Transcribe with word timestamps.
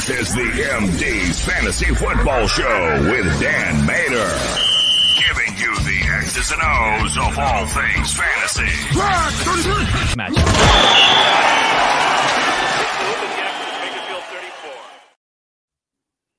This 0.00 0.30
is 0.30 0.34
the 0.34 0.40
MD's 0.40 1.44
Fantasy 1.44 1.94
Football 1.94 2.46
Show 2.46 3.02
with 3.02 3.26
Dan 3.38 3.84
Mater. 3.84 4.32
Giving 5.18 5.58
you 5.58 5.76
the 5.80 6.00
X's 6.16 6.50
and 6.50 6.62
O's 6.62 7.18
of 7.18 7.38
all 7.38 7.66
things 7.66 8.14
fantasy. 8.14 8.96
Match. 10.16 10.32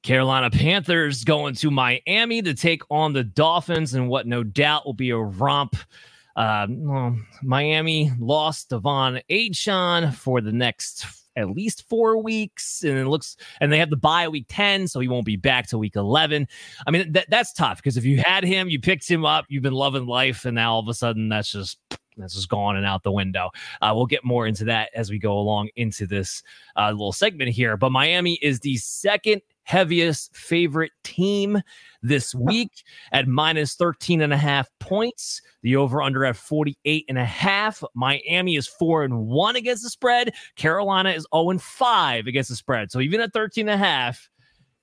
Carolina 0.02 0.50
Panthers 0.50 1.24
going 1.24 1.54
to 1.54 1.70
Miami 1.70 2.42
to 2.42 2.56
take 2.56 2.82
on 2.90 3.14
the 3.14 3.24
Dolphins 3.24 3.94
and 3.94 4.10
what 4.10 4.26
no 4.26 4.42
doubt 4.42 4.88
will 4.88 4.94
be 4.94 5.12
a 5.12 5.18
romp. 5.18 5.76
Uh, 6.36 6.66
well, 6.68 7.16
Miami 7.44 8.12
lost 8.18 8.72
De'Von 8.72 9.22
Achane 9.30 10.12
for 10.16 10.42
the 10.42 10.52
next 10.52 11.21
at 11.36 11.50
least 11.50 11.88
four 11.88 12.22
weeks, 12.22 12.84
and 12.84 12.98
it 12.98 13.08
looks 13.08 13.38
and 13.60 13.72
they 13.72 13.80
have 13.80 13.90
the 13.90 13.98
bye 13.98 14.28
week 14.28 14.46
ten, 14.50 14.88
so 14.88 15.00
he 15.00 15.08
won't 15.08 15.26
be 15.26 15.36
back 15.36 15.68
till 15.68 15.80
week 15.80 15.96
eleven. 15.96 16.48
I 16.86 16.92
mean, 16.92 17.12
that, 17.14 17.30
that's 17.30 17.54
tough 17.54 17.78
because 17.78 17.98
if 17.98 18.06
you 18.06 18.22
had 18.26 18.44
him, 18.44 18.70
you 18.70 18.80
picked 18.80 19.10
him 19.10 19.26
up, 19.26 19.46
you've 19.50 19.64
been 19.64 19.74
loving 19.74 20.06
life, 20.06 20.46
and 20.46 20.56
now 20.56 20.74
all 20.74 20.80
of 20.80 20.88
a 20.88 20.94
sudden 20.94 21.30
that's 21.30 21.52
just 21.52 21.78
that's 22.18 22.36
just 22.36 22.50
gone 22.50 22.76
and 22.76 22.86
out 22.86 23.04
the 23.04 23.12
window. 23.12 23.50
Uh, 23.82 23.94
we'll 23.96 24.06
get 24.06 24.24
more 24.24 24.48
into 24.48 24.66
that 24.66 24.90
as 24.94 25.10
we 25.10 25.20
go 25.20 25.38
along 25.38 25.70
into 25.76 26.06
this 26.06 26.44
uh, 26.76 26.92
little 26.92 27.14
segment 27.14 27.52
here. 27.52 27.78
But 27.78 27.92
Miami 27.92 28.36
is 28.42 28.60
the 28.60 28.78
second 28.78 29.42
heaviest 29.64 30.36
favorite 30.36 30.92
team 31.04 31.62
this 32.02 32.34
week 32.34 32.72
at 33.12 33.28
minus 33.28 33.76
13 33.76 34.22
and 34.22 34.34
a 34.34 34.38
half 34.38 34.70
points. 34.80 35.42
The 35.62 35.76
over 35.76 36.02
under 36.02 36.26
at 36.26 36.36
48 36.36 37.06
and 37.08 37.18
a 37.18 37.26
half. 37.26 37.84
Miami 37.94 38.56
is 38.56 38.68
4 38.68 39.04
and 39.04 39.28
1 39.28 39.56
against 39.56 39.84
the 39.84 39.90
spread. 39.90 40.34
Carolina 40.56 41.12
is 41.12 41.28
0 41.34 41.52
and 41.52 41.62
5 41.62 42.28
against 42.28 42.50
the 42.50 42.56
spread. 42.56 42.92
So 42.92 43.00
even 43.00 43.22
at 43.22 43.34
13 43.34 43.70
and 43.70 43.76
a 43.76 43.86
half, 43.86 44.30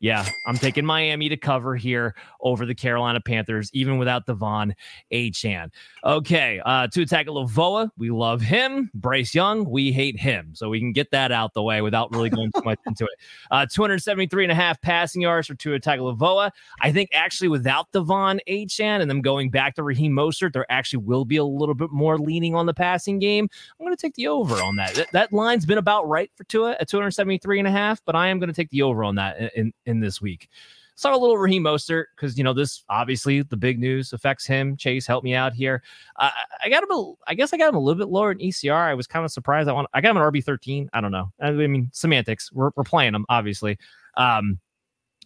yeah, 0.00 0.26
I'm 0.46 0.56
taking 0.56 0.84
Miami 0.84 1.28
to 1.28 1.36
cover 1.36 1.74
here 1.74 2.14
over 2.40 2.64
the 2.64 2.74
Carolina 2.74 3.20
Panthers, 3.20 3.68
even 3.72 3.98
without 3.98 4.26
De'Von 4.26 4.74
Achane. 5.12 5.70
Okay, 6.04 6.60
uh, 6.64 6.86
Tua 6.86 7.04
Tagovailoa, 7.04 7.90
we 7.98 8.10
love 8.10 8.40
him. 8.40 8.90
Bryce 8.94 9.34
Young, 9.34 9.68
we 9.68 9.90
hate 9.90 10.18
him. 10.18 10.50
So 10.54 10.68
we 10.68 10.78
can 10.78 10.92
get 10.92 11.10
that 11.10 11.32
out 11.32 11.52
the 11.54 11.62
way 11.62 11.82
without 11.82 12.12
really 12.14 12.30
going 12.30 12.52
too 12.52 12.62
much 12.64 12.78
into 12.86 13.04
it. 13.04 13.10
Uh, 13.50 13.64
273 13.64 14.44
and 14.44 14.52
a 14.52 14.54
half 14.54 14.80
passing 14.82 15.22
yards 15.22 15.46
for 15.46 15.54
Tua 15.54 15.80
Tagovailoa. 15.80 16.50
I 16.82 16.92
think 16.92 17.08
actually 17.12 17.48
without 17.48 17.90
De'Von 17.92 18.40
Achane 18.48 19.00
and 19.00 19.10
them 19.10 19.22
going 19.22 19.50
back 19.50 19.74
to 19.76 19.82
Raheem 19.82 20.12
Mostert, 20.12 20.52
there 20.52 20.70
actually 20.70 21.02
will 21.04 21.24
be 21.24 21.36
a 21.36 21.44
little 21.44 21.74
bit 21.74 21.90
more 21.90 22.18
leaning 22.18 22.54
on 22.54 22.66
the 22.66 22.74
passing 22.74 23.18
game. 23.18 23.48
I'm 23.78 23.86
going 23.86 23.96
to 23.96 24.00
take 24.00 24.14
the 24.14 24.28
over 24.28 24.54
on 24.56 24.76
that. 24.76 24.94
that. 24.94 25.08
That 25.12 25.32
line's 25.32 25.66
been 25.66 25.78
about 25.78 26.06
right 26.08 26.30
for 26.36 26.44
Tua 26.44 26.72
at 26.78 26.88
273 26.88 27.58
and 27.58 27.68
a 27.68 27.70
half, 27.70 28.02
but 28.04 28.14
I 28.14 28.28
am 28.28 28.38
going 28.38 28.48
to 28.48 28.54
take 28.54 28.70
the 28.70 28.82
over 28.82 29.02
on 29.02 29.14
that 29.14 29.54
in, 29.54 29.72
in 29.86 29.87
in 29.88 30.00
this 30.00 30.20
week. 30.20 30.48
Saw 30.94 31.14
a 31.14 31.16
little 31.16 31.38
Raheem 31.38 31.62
Mostert 31.62 32.06
because 32.16 32.36
you 32.36 32.42
know 32.42 32.52
this 32.52 32.82
obviously 32.88 33.42
the 33.42 33.56
big 33.56 33.78
news 33.78 34.12
affects 34.12 34.44
him. 34.44 34.76
Chase, 34.76 35.06
help 35.06 35.22
me 35.22 35.32
out 35.32 35.54
here. 35.54 35.82
Uh, 36.16 36.30
I 36.64 36.68
got 36.68 36.82
him. 36.82 36.90
A, 36.90 37.12
I 37.28 37.34
guess 37.34 37.52
I 37.52 37.56
got 37.56 37.68
him 37.68 37.76
a 37.76 37.80
little 37.80 37.98
bit 37.98 38.08
lower 38.08 38.32
in 38.32 38.38
ECR. 38.38 38.74
I 38.74 38.94
was 38.94 39.06
kind 39.06 39.24
of 39.24 39.30
surprised. 39.30 39.68
I 39.68 39.72
want. 39.72 39.88
I 39.94 40.00
got 40.00 40.10
him 40.10 40.16
an 40.16 40.24
RB 40.24 40.42
thirteen. 40.42 40.90
I 40.92 41.00
don't 41.00 41.12
know. 41.12 41.30
I 41.40 41.52
mean 41.52 41.88
semantics. 41.92 42.50
We're, 42.52 42.70
we're 42.74 42.82
playing 42.82 43.12
them 43.12 43.26
obviously. 43.28 43.78
Um, 44.16 44.58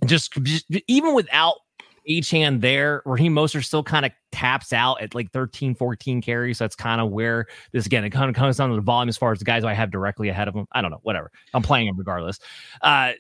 just, 0.05 0.33
just 0.43 0.67
even 0.89 1.15
without 1.15 1.56
Achane 2.09 2.61
there, 2.61 3.03
Raheem 3.05 3.34
Mostert 3.34 3.65
still 3.65 3.83
kind 3.83 4.05
of 4.05 4.12
taps 4.33 4.73
out 4.73 5.00
at 5.00 5.15
like 5.15 5.31
13, 5.33 5.75
14 5.75 6.21
carries. 6.21 6.59
So 6.59 6.65
that's 6.65 6.75
kind 6.75 7.00
of 7.00 7.11
where 7.11 7.47
this 7.73 7.87
again, 7.87 8.05
it 8.05 8.11
kind 8.11 8.29
of 8.29 8.34
comes 8.34 8.56
down 8.56 8.71
to 8.71 8.77
the 8.77 8.83
volume 8.83 9.09
as 9.09 9.17
far 9.17 9.33
as 9.33 9.39
the 9.39 9.44
guys 9.44 9.65
I 9.65 9.73
have 9.75 9.91
directly 9.91 10.29
ahead 10.29 10.49
of 10.49 10.55
him. 10.55 10.67
I 10.73 10.83
don't 10.83 10.91
know, 10.91 11.00
whatever. 11.03 11.31
I'm 11.55 11.62
playing 11.62 11.89
him 11.89 11.97
regardless. 11.97 12.41
Uh, 12.81 13.12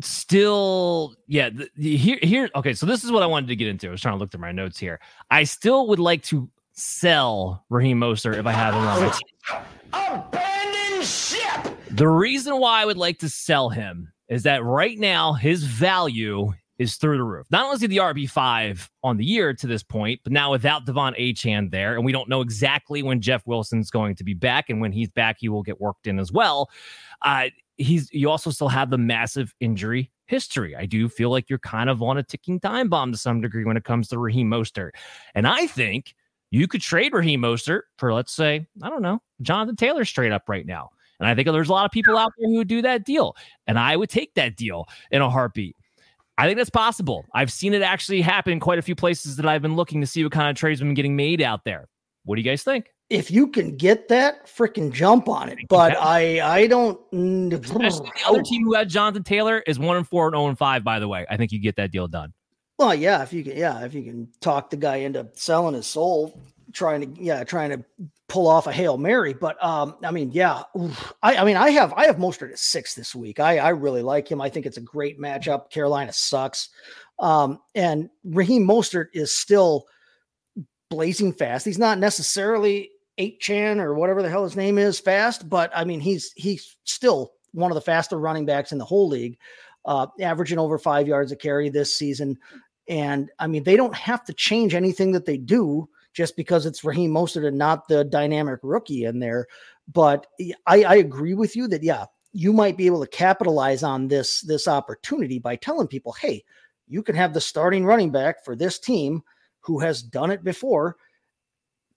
still 0.00 1.14
yeah 1.28 1.48
the, 1.48 1.68
the, 1.76 1.96
here 1.96 2.18
here 2.22 2.50
okay 2.56 2.74
so 2.74 2.84
this 2.84 3.04
is 3.04 3.12
what 3.12 3.22
i 3.22 3.26
wanted 3.26 3.46
to 3.46 3.56
get 3.56 3.68
into. 3.68 3.88
I 3.88 3.90
was 3.90 4.00
trying 4.00 4.14
to 4.14 4.18
look 4.18 4.30
through 4.30 4.40
my 4.40 4.52
notes 4.52 4.78
here. 4.78 5.00
I 5.30 5.44
still 5.44 5.86
would 5.88 6.00
like 6.00 6.22
to 6.24 6.50
sell 6.72 7.64
raheem 7.70 8.00
Mostert 8.00 8.36
if 8.36 8.46
i 8.46 8.52
have 8.52 8.74
him 8.74 8.80
on 8.80 9.02
my 9.02 9.08
team. 9.10 9.62
Abandon 9.92 11.02
ship! 11.02 11.76
The 11.90 12.08
reason 12.08 12.58
why 12.58 12.82
i 12.82 12.84
would 12.84 12.96
like 12.96 13.18
to 13.20 13.28
sell 13.28 13.68
him 13.68 14.12
is 14.28 14.42
that 14.44 14.64
right 14.64 14.98
now 14.98 15.32
his 15.34 15.64
value 15.64 16.52
is 16.78 16.96
through 16.96 17.18
the 17.18 17.24
roof. 17.24 17.46
Not 17.50 17.64
only 17.64 17.76
is 17.76 17.80
he 17.80 17.86
the 17.86 17.98
RB5 17.98 18.88
on 19.02 19.16
the 19.16 19.24
year 19.24 19.54
to 19.54 19.66
this 19.66 19.82
point, 19.82 20.20
but 20.24 20.32
now 20.32 20.50
without 20.50 20.86
De'Von 20.86 21.18
Achane 21.18 21.70
there, 21.70 21.94
and 21.94 22.04
we 22.04 22.12
don't 22.12 22.28
know 22.28 22.40
exactly 22.40 23.02
when 23.02 23.20
Jeff 23.20 23.46
Wilson's 23.46 23.90
going 23.90 24.16
to 24.16 24.24
be 24.24 24.34
back. 24.34 24.70
And 24.70 24.80
when 24.80 24.92
he's 24.92 25.08
back, 25.08 25.36
he 25.38 25.48
will 25.48 25.62
get 25.62 25.80
worked 25.80 26.06
in 26.06 26.18
as 26.18 26.32
well. 26.32 26.70
Uh, 27.22 27.50
he's 27.76 28.12
you 28.12 28.30
also 28.30 28.50
still 28.50 28.68
have 28.68 28.90
the 28.90 28.98
massive 28.98 29.54
injury 29.60 30.10
history. 30.26 30.74
I 30.74 30.86
do 30.86 31.08
feel 31.08 31.30
like 31.30 31.48
you're 31.48 31.58
kind 31.58 31.90
of 31.90 32.02
on 32.02 32.18
a 32.18 32.22
ticking 32.22 32.60
time 32.60 32.88
bomb 32.88 33.12
to 33.12 33.18
some 33.18 33.40
degree 33.40 33.64
when 33.64 33.76
it 33.76 33.84
comes 33.84 34.08
to 34.08 34.18
Raheem 34.18 34.50
Mostert. 34.50 34.90
And 35.34 35.46
I 35.46 35.66
think 35.66 36.14
you 36.50 36.66
could 36.66 36.80
trade 36.80 37.12
Raheem 37.12 37.42
Mostert 37.42 37.82
for, 37.98 38.12
let's 38.12 38.32
say, 38.32 38.66
I 38.82 38.90
don't 38.90 39.02
know, 39.02 39.20
Jonathan 39.42 39.76
Taylor 39.76 40.04
straight 40.04 40.32
up 40.32 40.48
right 40.48 40.66
now. 40.66 40.90
And 41.20 41.28
I 41.28 41.34
think 41.34 41.46
there's 41.48 41.68
a 41.68 41.72
lot 41.72 41.84
of 41.84 41.90
people 41.90 42.16
out 42.16 42.32
there 42.38 42.48
who 42.48 42.58
would 42.58 42.68
do 42.68 42.82
that 42.82 43.04
deal. 43.04 43.36
And 43.66 43.78
I 43.78 43.96
would 43.96 44.10
take 44.10 44.34
that 44.34 44.56
deal 44.56 44.86
in 45.10 45.22
a 45.22 45.30
heartbeat. 45.30 45.76
I 46.36 46.46
think 46.46 46.58
that's 46.58 46.70
possible. 46.70 47.24
I've 47.34 47.52
seen 47.52 47.74
it 47.74 47.82
actually 47.82 48.20
happen 48.20 48.52
in 48.52 48.60
quite 48.60 48.78
a 48.78 48.82
few 48.82 48.94
places 48.94 49.36
that 49.36 49.46
I've 49.46 49.62
been 49.62 49.76
looking 49.76 50.00
to 50.00 50.06
see 50.06 50.22
what 50.24 50.32
kind 50.32 50.50
of 50.50 50.56
trades 50.56 50.80
have 50.80 50.86
been 50.88 50.94
getting 50.94 51.16
made 51.16 51.40
out 51.40 51.64
there. 51.64 51.88
What 52.24 52.36
do 52.36 52.42
you 52.42 52.44
guys 52.44 52.62
think? 52.62 52.90
if 53.10 53.30
you 53.30 53.46
can 53.48 53.76
get 53.76 54.08
that, 54.08 54.46
freaking 54.46 54.92
jump 54.92 55.28
on 55.28 55.48
it. 55.48 55.58
But 55.68 55.96
I, 55.96 56.40
I 56.40 56.66
don't. 56.66 56.98
Especially 57.52 58.10
the 58.14 58.22
other 58.28 58.42
team 58.42 58.64
who 58.64 58.74
had 58.74 58.88
Jonathan 58.88 59.22
Taylor 59.22 59.62
is 59.66 59.78
one 59.78 59.96
and 59.96 60.08
four 60.08 60.26
and 60.26 60.34
zero 60.34 60.48
and 60.48 60.58
five. 60.58 60.84
By 60.84 60.98
the 60.98 61.08
way, 61.08 61.26
I 61.28 61.36
think 61.36 61.52
you 61.52 61.58
get 61.58 61.76
that 61.76 61.90
deal 61.90 62.08
done. 62.08 62.32
Well, 62.78 62.94
yeah, 62.94 63.22
if 63.22 63.32
you 63.32 63.44
can, 63.44 63.56
yeah, 63.56 63.84
if 63.84 63.94
you 63.94 64.02
can 64.02 64.28
talk 64.40 64.70
the 64.70 64.76
guy 64.76 64.96
into 64.96 65.28
selling 65.34 65.74
his 65.74 65.86
soul, 65.86 66.40
trying 66.72 67.14
to, 67.14 67.22
yeah, 67.22 67.44
trying 67.44 67.70
to 67.70 67.84
pull 68.34 68.48
off 68.48 68.66
a 68.66 68.72
hail 68.72 68.98
mary. 68.98 69.32
But 69.32 69.62
um, 69.64 69.94
I 70.02 70.10
mean, 70.10 70.32
yeah, 70.32 70.64
I, 71.22 71.36
I 71.36 71.44
mean, 71.44 71.56
I 71.56 71.70
have, 71.70 71.92
I 71.92 72.06
have 72.06 72.16
Mostert 72.16 72.50
at 72.50 72.58
six 72.58 72.92
this 72.92 73.14
week. 73.14 73.38
I, 73.38 73.58
I 73.58 73.68
really 73.68 74.02
like 74.02 74.28
him. 74.28 74.40
I 74.40 74.48
think 74.48 74.66
it's 74.66 74.76
a 74.76 74.80
great 74.80 75.20
matchup. 75.20 75.70
Carolina 75.70 76.12
sucks, 76.12 76.70
um, 77.20 77.60
and 77.76 78.10
Raheem 78.24 78.66
Mostert 78.66 79.06
is 79.12 79.38
still 79.38 79.86
blazing 80.90 81.32
fast. 81.32 81.64
He's 81.64 81.78
not 81.78 82.00
necessarily 82.00 82.90
eight 83.18 83.38
chan 83.38 83.78
or 83.78 83.94
whatever 83.94 84.20
the 84.20 84.28
hell 84.28 84.42
his 84.42 84.56
name 84.56 84.78
is 84.78 84.98
fast, 84.98 85.48
but 85.48 85.70
I 85.72 85.84
mean 85.84 86.00
he's 86.00 86.32
he's 86.34 86.76
still 86.82 87.34
one 87.52 87.70
of 87.70 87.76
the 87.76 87.80
faster 87.80 88.18
running 88.18 88.46
backs 88.46 88.72
in 88.72 88.78
the 88.78 88.84
whole 88.84 89.08
league, 89.08 89.38
uh, 89.84 90.08
averaging 90.20 90.58
over 90.58 90.76
five 90.76 91.06
yards 91.06 91.30
a 91.30 91.36
carry 91.36 91.68
this 91.68 91.96
season. 91.96 92.36
And 92.88 93.30
I 93.38 93.46
mean 93.46 93.62
they 93.62 93.76
don't 93.76 93.94
have 93.94 94.24
to 94.24 94.32
change 94.32 94.74
anything 94.74 95.12
that 95.12 95.24
they 95.24 95.36
do 95.36 95.88
just 96.14 96.36
because 96.36 96.64
it's 96.64 96.84
Raheem 96.84 97.10
Mostert 97.10 97.46
and 97.46 97.58
not 97.58 97.88
the 97.88 98.04
dynamic 98.04 98.60
rookie 98.62 99.04
in 99.04 99.18
there. 99.18 99.46
But 99.92 100.26
I, 100.66 100.84
I 100.84 100.94
agree 100.96 101.34
with 101.34 101.54
you 101.56 101.68
that 101.68 101.82
yeah, 101.82 102.06
you 102.32 102.52
might 102.52 102.78
be 102.78 102.86
able 102.86 103.02
to 103.02 103.10
capitalize 103.10 103.82
on 103.82 104.08
this 104.08 104.40
this 104.40 104.66
opportunity 104.66 105.38
by 105.38 105.56
telling 105.56 105.88
people, 105.88 106.12
hey, 106.12 106.44
you 106.88 107.02
can 107.02 107.14
have 107.14 107.34
the 107.34 107.40
starting 107.40 107.84
running 107.84 108.10
back 108.10 108.44
for 108.44 108.56
this 108.56 108.78
team 108.78 109.22
who 109.60 109.80
has 109.80 110.02
done 110.02 110.30
it 110.30 110.42
before 110.42 110.96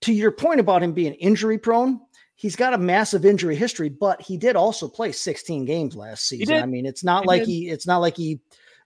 to 0.02 0.14
your 0.14 0.32
point 0.32 0.60
about 0.60 0.84
him 0.84 0.94
being 0.94 1.14
injury 1.16 1.58
prone, 1.58 2.00
he's 2.36 2.56
got 2.56 2.74
a 2.74 2.78
massive 2.78 3.26
injury 3.26 3.56
history, 3.56 3.90
but 3.90 4.22
he 4.22 4.38
did 4.38 4.56
also 4.56 4.88
play 4.88 5.12
16 5.12 5.66
games 5.66 5.96
last 5.96 6.28
season. 6.28 6.62
I 6.62 6.66
mean, 6.66 6.86
it's 6.86 7.04
not 7.04 7.24
he 7.24 7.28
like 7.28 7.42
did. 7.42 7.50
he 7.50 7.70
it's 7.70 7.88
not 7.88 8.00
like 8.00 8.16
he 8.16 8.40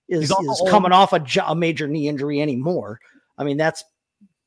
is, 0.08 0.32
is 0.32 0.64
coming 0.70 0.92
off 0.92 1.14
a, 1.14 1.24
a 1.46 1.56
major 1.56 1.88
knee 1.88 2.08
injury 2.08 2.42
anymore. 2.42 3.00
I 3.38 3.44
mean, 3.44 3.58
that's 3.58 3.84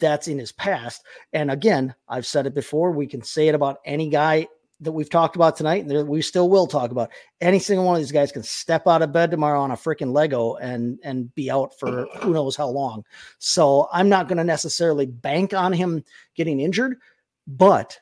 that's 0.00 0.28
in 0.28 0.38
his 0.38 0.52
past. 0.52 1.02
And 1.32 1.50
again, 1.50 1.94
I've 2.08 2.26
said 2.26 2.46
it 2.46 2.54
before. 2.54 2.90
We 2.90 3.06
can 3.06 3.22
say 3.22 3.48
it 3.48 3.54
about 3.54 3.78
any 3.84 4.08
guy 4.08 4.48
that 4.80 4.92
we've 4.92 5.10
talked 5.10 5.36
about 5.36 5.56
tonight, 5.56 5.84
and 5.84 6.08
we 6.08 6.20
still 6.20 6.48
will 6.48 6.66
talk 6.66 6.90
about. 6.90 7.10
Any 7.40 7.58
single 7.58 7.86
one 7.86 7.96
of 7.96 8.00
these 8.00 8.12
guys 8.12 8.32
can 8.32 8.42
step 8.42 8.86
out 8.86 9.02
of 9.02 9.12
bed 9.12 9.30
tomorrow 9.30 9.60
on 9.60 9.70
a 9.70 9.76
freaking 9.76 10.12
Lego 10.12 10.54
and 10.56 10.98
and 11.02 11.34
be 11.34 11.50
out 11.50 11.78
for 11.78 12.06
who 12.20 12.32
knows 12.32 12.56
how 12.56 12.68
long. 12.68 13.04
So 13.38 13.88
I'm 13.92 14.08
not 14.08 14.28
going 14.28 14.38
to 14.38 14.44
necessarily 14.44 15.06
bank 15.06 15.54
on 15.54 15.72
him 15.72 16.04
getting 16.34 16.60
injured, 16.60 16.98
but 17.46 17.98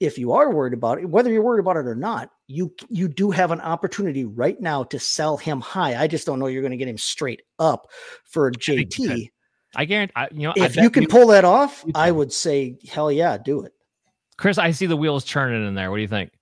if 0.00 0.16
you 0.16 0.32
are 0.32 0.50
worried 0.50 0.72
about 0.72 0.98
it, 0.98 1.08
whether 1.08 1.30
you're 1.30 1.42
worried 1.42 1.60
about 1.60 1.76
it 1.76 1.86
or 1.86 1.94
not, 1.94 2.30
you 2.46 2.74
you 2.88 3.06
do 3.06 3.30
have 3.30 3.50
an 3.50 3.60
opportunity 3.60 4.24
right 4.24 4.60
now 4.60 4.82
to 4.84 4.98
sell 4.98 5.36
him 5.36 5.60
high. 5.60 6.00
I 6.00 6.06
just 6.06 6.26
don't 6.26 6.38
know 6.38 6.46
you're 6.46 6.62
going 6.62 6.72
to 6.72 6.78
get 6.78 6.88
him 6.88 6.98
straight 6.98 7.42
up 7.58 7.86
for 8.24 8.50
JT. 8.50 9.30
I 9.76 9.84
guarantee, 9.84 10.12
I, 10.16 10.28
you 10.32 10.42
know, 10.42 10.52
if 10.56 10.76
you 10.76 10.90
can 10.90 11.06
pull 11.06 11.28
that 11.28 11.44
off, 11.44 11.84
I 11.94 12.10
would 12.10 12.32
say, 12.32 12.78
hell 12.88 13.10
yeah, 13.10 13.38
do 13.38 13.62
it. 13.62 13.72
Chris, 14.36 14.58
I 14.58 14.70
see 14.70 14.86
the 14.86 14.96
wheels 14.96 15.24
churning 15.24 15.66
in 15.66 15.74
there. 15.74 15.90
What 15.90 15.98
do 15.98 16.02
you 16.02 16.08
think? 16.08 16.32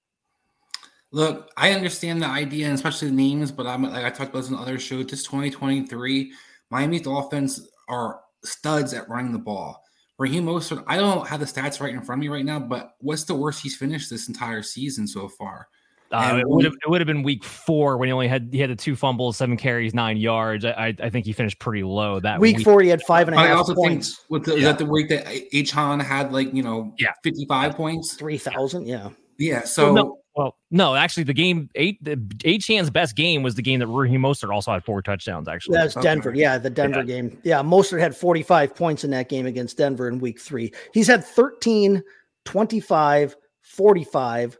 Look, 1.10 1.50
I 1.56 1.72
understand 1.72 2.22
the 2.22 2.26
idea 2.26 2.66
and 2.66 2.74
especially 2.74 3.08
the 3.08 3.14
names, 3.14 3.50
but 3.50 3.66
I'm 3.66 3.82
like 3.82 4.04
I 4.04 4.10
talked 4.10 4.30
about 4.30 4.40
this 4.40 4.50
in 4.50 4.56
other 4.56 4.78
shows. 4.78 5.06
Just 5.06 5.26
2023, 5.26 6.32
Miami 6.70 7.00
Dolphins 7.00 7.68
are 7.88 8.20
studs 8.44 8.92
at 8.92 9.08
running 9.08 9.32
the 9.32 9.38
ball. 9.38 9.82
Raheem 10.18 10.44
Mostert, 10.44 10.84
I 10.86 10.96
don't 10.96 11.26
have 11.26 11.40
the 11.40 11.46
stats 11.46 11.80
right 11.80 11.94
in 11.94 12.02
front 12.02 12.18
of 12.18 12.22
me 12.22 12.28
right 12.28 12.44
now, 12.44 12.58
but 12.58 12.94
what's 13.00 13.24
the 13.24 13.34
worst 13.34 13.62
he's 13.62 13.76
finished 13.76 14.10
this 14.10 14.28
entire 14.28 14.62
season 14.62 15.06
so 15.06 15.28
far? 15.28 15.68
Uh, 16.10 16.38
it 16.40 16.48
would 16.48 16.64
have 16.64 16.74
it 16.74 16.88
would 16.88 17.00
have 17.00 17.06
been 17.06 17.22
week 17.22 17.44
four 17.44 17.98
when 17.98 18.08
he 18.08 18.12
only 18.12 18.28
had 18.28 18.48
he 18.50 18.58
had 18.58 18.70
the 18.70 18.76
two 18.76 18.96
fumbles, 18.96 19.36
seven 19.36 19.56
carries, 19.56 19.92
nine 19.92 20.16
yards. 20.16 20.64
I 20.64 20.94
I 21.02 21.10
think 21.10 21.26
he 21.26 21.32
finished 21.32 21.58
pretty 21.58 21.82
low 21.82 22.18
that 22.20 22.40
week, 22.40 22.58
week. 22.58 22.64
four. 22.64 22.80
He 22.80 22.88
had 22.88 23.02
five 23.02 23.28
and 23.28 23.36
a 23.36 23.38
half. 23.38 23.48
I 23.48 23.52
also 23.52 23.74
points. 23.74 24.16
think 24.16 24.30
with 24.30 24.44
the, 24.44 24.58
yeah. 24.58 24.68
that 24.68 24.78
the 24.78 24.86
week 24.86 25.08
that 25.10 25.26
Achane 25.26 26.02
had 26.02 26.32
like 26.32 26.52
you 26.54 26.62
know 26.62 26.94
yeah 26.98 27.12
fifty 27.22 27.44
five 27.46 27.74
points, 27.74 28.14
three 28.14 28.38
thousand. 28.38 28.86
Yeah, 28.86 29.10
yeah. 29.38 29.64
So 29.64 29.92
well, 29.92 29.94
no, 29.94 30.18
well, 30.38 30.56
no, 30.70 30.94
actually, 30.94 31.24
the 31.24 31.34
game 31.34 31.68
eight 31.74 32.02
the 32.02 32.16
Achane's 32.44 32.90
best 32.90 33.16
game 33.16 33.42
was 33.42 33.56
the 33.56 33.62
game 33.62 33.80
that 33.80 33.88
Raheem 33.88 34.22
Mostert 34.22 34.50
also 34.50 34.72
had 34.72 34.84
four 34.84 35.02
touchdowns. 35.02 35.48
Actually, 35.48 35.78
that's 35.78 35.96
okay. 35.96 36.04
Denver. 36.04 36.32
Yeah, 36.32 36.56
the 36.58 36.70
Denver 36.70 37.00
yeah. 37.00 37.04
game. 37.04 37.38
Yeah, 37.42 37.62
Mostert 37.62 38.00
had 38.00 38.16
forty 38.16 38.42
five 38.42 38.74
points 38.74 39.04
in 39.04 39.10
that 39.10 39.28
game 39.28 39.46
against 39.46 39.76
Denver 39.76 40.08
in 40.08 40.20
week 40.20 40.40
three. 40.40 40.72
He's 40.94 41.08
had 41.08 41.24
13, 41.24 42.02
25, 42.44 43.36
45 43.62 44.58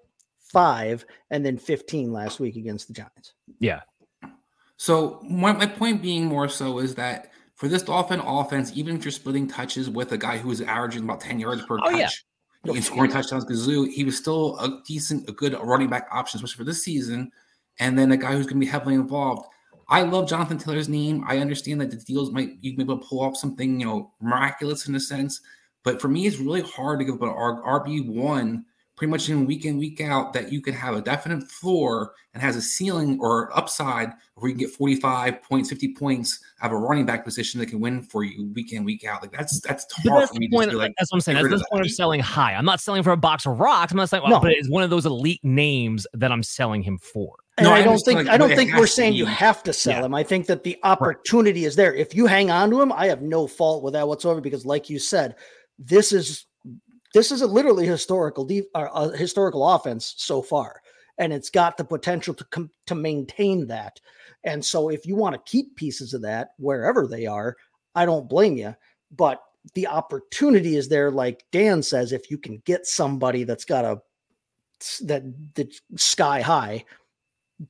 five, 0.53 1.05
and 1.31 1.45
then 1.45 1.57
15 1.57 2.13
last 2.13 2.41
week 2.41 2.57
against 2.57 2.89
the 2.89 2.95
Giants. 2.95 3.35
Yeah. 3.61 3.81
So 4.77 5.21
my, 5.29 5.53
my 5.53 5.67
point 5.67 6.03
being 6.03 6.25
more 6.25 6.49
so 6.49 6.79
is 6.79 6.95
that 6.95 7.33
for 7.55 7.69
this 7.69 7.83
Dolphin 7.83 8.21
offense, 8.21 8.73
even 8.75 8.97
if 8.97 9.05
you're 9.05 9.13
splitting 9.13 9.49
touches 9.49 9.91
with 9.91 10.13
a 10.13 10.19
guy 10.19 10.39
who 10.39 10.51
is 10.51 10.61
averaging 10.61 11.03
about 11.03 11.21
10 11.21 11.41
yards 11.41 11.63
per 11.63 11.79
oh, 11.83 11.91
touch, 11.91 11.99
yeah. 11.99 12.09
you 12.65 12.73
can 12.75 12.83
score 12.83 13.09
touchdowns 13.09 13.45
because 13.45 13.67
he 13.67 14.05
was 14.05 14.17
still 14.17 14.57
a 14.59 14.81
decent, 14.87 15.29
a 15.29 15.33
good 15.33 15.59
running 15.61 15.89
back 15.89 16.09
option, 16.13 16.39
especially 16.39 16.59
for 16.59 16.65
this 16.65 16.85
season. 16.85 17.33
And 17.81 17.99
then 17.99 18.13
a 18.13 18.17
guy 18.17 18.33
who's 18.33 18.47
going 18.47 18.61
to 18.61 18.65
be 18.65 18.71
heavily 18.71 18.95
involved. 18.95 19.47
I 19.89 20.03
love 20.03 20.29
Jonathan 20.29 20.59
Taylor's 20.59 20.89
name. 20.89 21.25
I 21.27 21.39
understand 21.39 21.81
that 21.81 21.91
the 21.91 21.97
deals 21.97 22.31
might 22.31 22.59
you 22.61 22.73
may 22.77 22.85
be 22.85 22.93
able 22.93 22.99
to 22.99 23.07
pull 23.07 23.21
off 23.21 23.37
something, 23.37 23.81
you 23.81 23.87
know, 23.87 24.13
miraculous 24.21 24.87
in 24.87 24.95
a 24.95 25.01
sense. 25.01 25.41
But 25.83 26.01
for 26.01 26.09
me, 26.09 26.27
it's 26.27 26.39
really 26.39 26.61
hard 26.61 26.99
to 26.99 27.05
give 27.05 27.15
up 27.15 27.23
an 27.23 27.29
RB 27.31 28.07
one 28.07 28.65
pretty 28.99 29.11
much 29.11 29.29
in 29.29 29.47
week 29.47 29.65
in 29.65 29.79
week 29.79 30.01
out 30.01 30.33
that 30.33 30.53
you 30.53 30.61
can 30.61 30.75
have 30.75 30.97
a 30.97 31.01
definite 31.01 31.49
floor 31.49 32.15
and 32.35 32.43
has 32.43 32.57
a 32.57 32.61
ceiling 32.61 33.17
or 33.21 33.57
upside 33.57 34.11
where 34.35 34.51
you 34.51 34.57
can 34.57 34.67
get 34.67 34.75
45 34.75 35.41
points 35.43 35.71
50 35.71 35.95
points 35.95 36.41
have 36.61 36.73
a 36.73 36.77
running 36.77 37.07
back 37.07 37.25
position 37.25 37.61
that 37.61 37.67
can 37.67 37.79
win 37.79 38.03
for 38.03 38.25
you 38.25 38.51
week 38.55 38.73
in 38.73 38.83
week 38.83 39.05
out 39.05 39.23
like 39.23 39.31
that's 39.31 39.61
that's 39.61 39.87
hard 40.03 40.23
that's 40.23 40.33
for 40.33 40.41
me 40.41 40.51
point, 40.51 40.73
to 40.73 40.77
like 40.77 40.93
that's 40.99 41.13
what 41.13 41.19
i'm 41.19 41.21
saying 41.21 41.37
that's 41.37 41.63
the 41.63 41.69
point 41.71 41.87
of 41.87 41.93
selling 41.93 42.19
high 42.19 42.55
i'm 42.55 42.65
not 42.65 42.81
selling 42.81 43.05
for 43.05 43.13
a 43.13 43.17
box 43.17 43.47
of 43.47 43.61
rocks 43.61 43.93
i'm 43.93 43.97
not 43.97 44.09
saying 44.09 44.23
no. 44.29 44.41
but 44.41 44.51
it's 44.51 44.69
one 44.69 44.83
of 44.83 44.91
those 44.91 45.07
elite 45.07 45.45
names 45.45 46.05
that 46.13 46.33
i'm 46.33 46.43
selling 46.43 46.83
him 46.83 46.99
for 46.99 47.37
and 47.57 47.67
no, 47.67 47.73
I, 47.73 47.79
I 47.79 47.83
don't 47.83 47.99
think 47.99 48.19
like, 48.19 48.29
I 48.29 48.37
don't 48.37 48.55
think 48.55 48.75
we're 48.75 48.87
saying 48.87 49.15
you 49.15 49.27
have 49.27 49.65
to 49.65 49.73
sell 49.73 49.95
yeah. 49.95 50.07
him. 50.07 50.15
I 50.15 50.23
think 50.23 50.47
that 50.47 50.63
the 50.63 50.79
opportunity 50.85 51.63
right. 51.63 51.67
is 51.67 51.75
there. 51.75 51.93
If 51.93 52.15
you 52.15 52.27
hang 52.27 52.53
on 52.53 52.71
to 52.71 52.81
him, 52.81 52.93
I 52.93 53.07
have 53.07 53.21
no 53.21 53.49
fault 53.49 53.83
with 53.83 53.95
that 53.95 54.07
whatsoever 54.07 54.41
because, 54.41 54.65
like 54.65 54.89
you 54.89 55.01
said, 55.01 55.35
this 55.77 56.13
is 56.13 56.47
this 57.15 57.33
is 57.33 57.43
a 57.43 57.47
literally 57.47 57.87
historical 57.87 58.45
de- 58.45 58.69
uh, 58.75 58.89
a 58.95 59.17
historical 59.17 59.67
offense 59.69 60.15
so 60.17 60.43
far, 60.43 60.81
and 61.19 61.33
it's 61.33 61.51
got 61.51 61.77
the 61.77 61.85
potential 61.85 62.35
to 62.35 62.45
com- 62.45 62.71
to 62.87 62.95
maintain 62.95 63.67
that. 63.69 64.01
And 64.45 64.65
so, 64.65 64.89
if 64.89 65.07
you 65.07 65.17
want 65.17 65.35
to 65.35 65.51
keep 65.51 65.77
pieces 65.77 66.15
of 66.15 66.23
that 66.23 66.51
wherever 66.59 67.07
they 67.07 67.27
are, 67.27 67.57
I 67.95 68.07
don't 68.07 68.29
blame 68.29 68.57
you. 68.57 68.75
But 69.17 69.43
the 69.75 69.87
opportunity 69.87 70.77
is 70.77 70.89
there, 70.89 71.11
like 71.11 71.45
Dan 71.51 71.83
says, 71.83 72.13
if 72.13 72.31
you 72.31 72.39
can 72.39 72.63
get 72.65 72.87
somebody 72.87 73.45
that's 73.45 73.65
got 73.65 73.85
a 73.85 74.01
that 75.03 75.23
that 75.55 75.75
sky 75.97 76.41
high, 76.41 76.85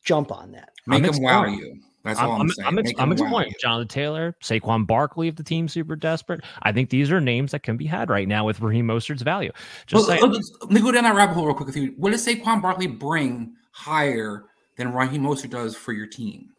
jump 0.05 0.33
on 0.33 0.53
that. 0.53 0.71
Make 0.87 1.05
them 1.05 1.23
wow 1.23 1.45
you. 1.45 1.81
That's 2.05 2.21
all 2.21 2.33
I'm, 2.33 2.43
I'm, 2.43 2.49
saying. 2.51 2.67
I'm, 2.67 2.79
ex- 2.79 2.93
I'm 2.99 3.13
exploring 3.13 3.53
Jonathan 3.61 3.89
Taylor, 3.89 4.37
Saquon 4.43 4.87
Barkley 4.87 5.29
if 5.29 5.37
the 5.37 5.43
team's 5.43 5.73
super 5.73 5.97
desperate. 5.97 6.43
I 6.63 6.73
think 6.73 6.91
these 6.91 7.11
are 7.11 7.21
names 7.21 7.53
that 7.53 7.63
can 7.63 7.77
be 7.77 7.87
had 7.87 8.09
right 8.09 8.29
now 8.29 8.45
with 8.45 8.61
Raheem 8.61 8.87
Mostert's 8.87 9.23
value. 9.23 9.51
Just 9.87 10.09
well, 10.09 10.31
let 10.31 10.71
me 10.71 10.81
go 10.81 10.93
down 10.93 11.05
that 11.05 11.15
rabbit 11.15 11.35
hole 11.35 11.47
real 11.47 11.55
quick 11.55 11.67
with 11.67 11.77
you. 11.77 11.95
What 11.97 12.13
does 12.13 12.27
Saquon 12.27 12.63
Barkley 12.63 12.87
bring 12.87 13.55
higher 13.73 14.45
than 14.77 14.93
Raheem 14.93 15.23
Mostert 15.23 15.51
does 15.51 15.77
for 15.77 15.93
your 15.93 16.07
team? 16.07 16.51